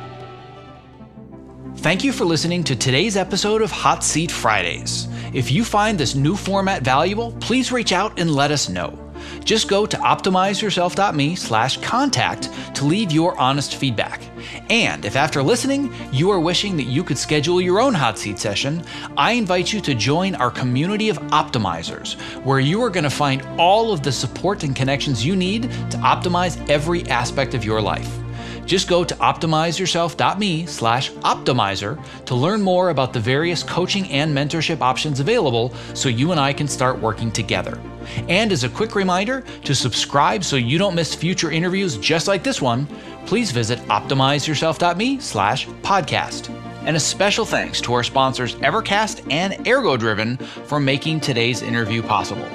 Thank 1.77 2.03
you 2.03 2.13
for 2.13 2.25
listening 2.25 2.65
to 2.65 2.75
today's 2.75 3.17
episode 3.17 3.63
of 3.63 3.71
Hot 3.71 4.03
Seat 4.03 4.31
Fridays. 4.31 5.07
If 5.33 5.53
you 5.53 5.65
find 5.65 5.97
this 5.97 6.15
new 6.15 6.35
format 6.35 6.83
valuable, 6.83 7.33
please 7.41 7.71
reach 7.71 7.93
out 7.93 8.19
and 8.19 8.35
let 8.35 8.51
us 8.51 8.69
know. 8.69 9.06
Just 9.45 9.69
go 9.69 9.87
to 9.87 9.97
optimizeyourself.me 9.97 11.37
slash 11.37 11.77
contact 11.79 12.51
to 12.75 12.85
leave 12.85 13.13
your 13.13 13.39
honest 13.39 13.77
feedback. 13.77 14.23
And 14.71 15.05
if 15.05 15.17
after 15.17 15.43
listening, 15.43 15.93
you 16.13 16.31
are 16.31 16.41
wishing 16.41 16.77
that 16.77 16.85
you 16.85 17.03
could 17.05 17.19
schedule 17.19 17.61
your 17.61 17.81
own 17.81 17.95
hot 17.95 18.19
seat 18.19 18.39
session, 18.39 18.85
I 19.17 19.33
invite 19.33 19.73
you 19.73 19.81
to 19.83 19.95
join 19.95 20.35
our 20.35 20.51
community 20.51 21.09
of 21.09 21.19
optimizers, 21.31 22.21
where 22.45 22.61
you 22.61 22.83
are 22.83 22.91
going 22.91 23.05
to 23.05 23.11
find 23.11 23.43
all 23.59 23.93
of 23.93 24.03
the 24.03 24.13
support 24.13 24.63
and 24.63 24.75
connections 24.75 25.25
you 25.25 25.37
need 25.37 25.63
to 25.63 25.97
optimize 25.99 26.69
every 26.69 27.09
aspect 27.09 27.55
of 27.55 27.65
your 27.65 27.81
life. 27.81 28.26
Just 28.67 28.89
go 28.89 29.05
to 29.05 29.15
optimizeyourself.me 29.15 30.67
slash 30.67 31.11
optimizer 31.13 32.03
to 32.27 32.35
learn 32.35 32.61
more 32.61 32.91
about 32.91 33.13
the 33.13 33.21
various 33.21 33.63
coaching 33.63 34.11
and 34.11 34.37
mentorship 34.37 34.81
options 34.81 35.21
available 35.21 35.73
so 35.95 36.09
you 36.09 36.33
and 36.33 36.41
I 36.41 36.53
can 36.53 36.69
start 36.69 36.99
working 37.01 37.31
together. 37.31 37.81
And 38.29 38.53
as 38.53 38.65
a 38.65 38.69
quick 38.69 38.95
reminder 38.95 39.43
to 39.65 39.75
subscribe 39.75 40.45
so 40.45 40.57
you 40.57 40.79
don't 40.79 40.95
miss 40.95 41.15
future 41.15 41.51
interviews 41.51 41.97
just 41.97 42.29
like 42.29 42.43
this 42.43 42.61
one, 42.61 42.87
please 43.25 43.53
visit 43.53 43.79
optimizeyourself.me 43.89 45.21
slash 45.21 45.67
podcast. 45.83 46.51
And 46.83 46.97
a 46.97 47.01
special 47.01 47.45
thanks 47.45 47.81
to 47.83 47.95
our 47.95 48.05
sponsors 48.05 48.55
Evercast 48.57 49.33
and 49.33 49.55
ErgoDriven 49.65 50.41
for 50.67 50.79
making 50.79 51.21
today's 51.21 51.63
interview 51.63 52.03
possible. 52.03 52.49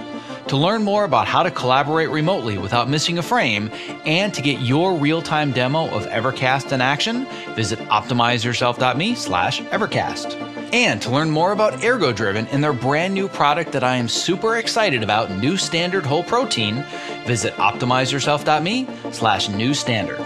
To 0.52 0.58
learn 0.58 0.84
more 0.84 1.06
about 1.06 1.28
how 1.28 1.44
to 1.44 1.50
collaborate 1.50 2.10
remotely 2.10 2.58
without 2.58 2.90
missing 2.90 3.18
a 3.18 3.22
frame 3.22 3.72
and 4.04 4.34
to 4.34 4.42
get 4.42 4.60
your 4.60 4.94
real-time 4.98 5.54
demo 5.54 5.88
of 5.88 6.06
Evercast 6.08 6.74
in 6.74 6.82
action, 6.82 7.26
visit 7.56 7.80
optimizeyourself.me 7.80 9.16
slash 9.16 9.62
Evercast. 9.62 10.36
And 10.74 11.02
to 11.04 11.10
learn 11.10 11.32
more 11.32 11.54
about 11.54 11.76
ErgoDriven 11.76 12.50
and 12.52 12.62
their 12.62 12.74
brand 12.74 13.14
new 13.14 13.30
product 13.30 13.72
that 13.72 13.86
I 13.86 13.96
am 13.96 14.10
super 14.10 14.58
excited 14.58 15.04
about, 15.04 15.32
New 15.32 15.56
Standard 15.56 16.06
Whole 16.06 16.24
Protein, 16.24 16.84
visit 17.26 17.54
optimizeyourself.me 17.54 18.90
slash 19.14 19.48
new 19.48 19.74
standard. 19.74 20.20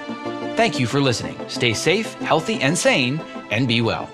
Thank 0.57 0.79
you 0.79 0.87
for 0.87 1.01
listening. 1.01 1.37
Stay 1.47 1.75
safe, 1.75 2.15
healthy, 2.15 2.59
and 2.61 2.75
sane, 2.75 3.19
and 3.51 3.67
be 3.67 3.79
well. 3.79 4.09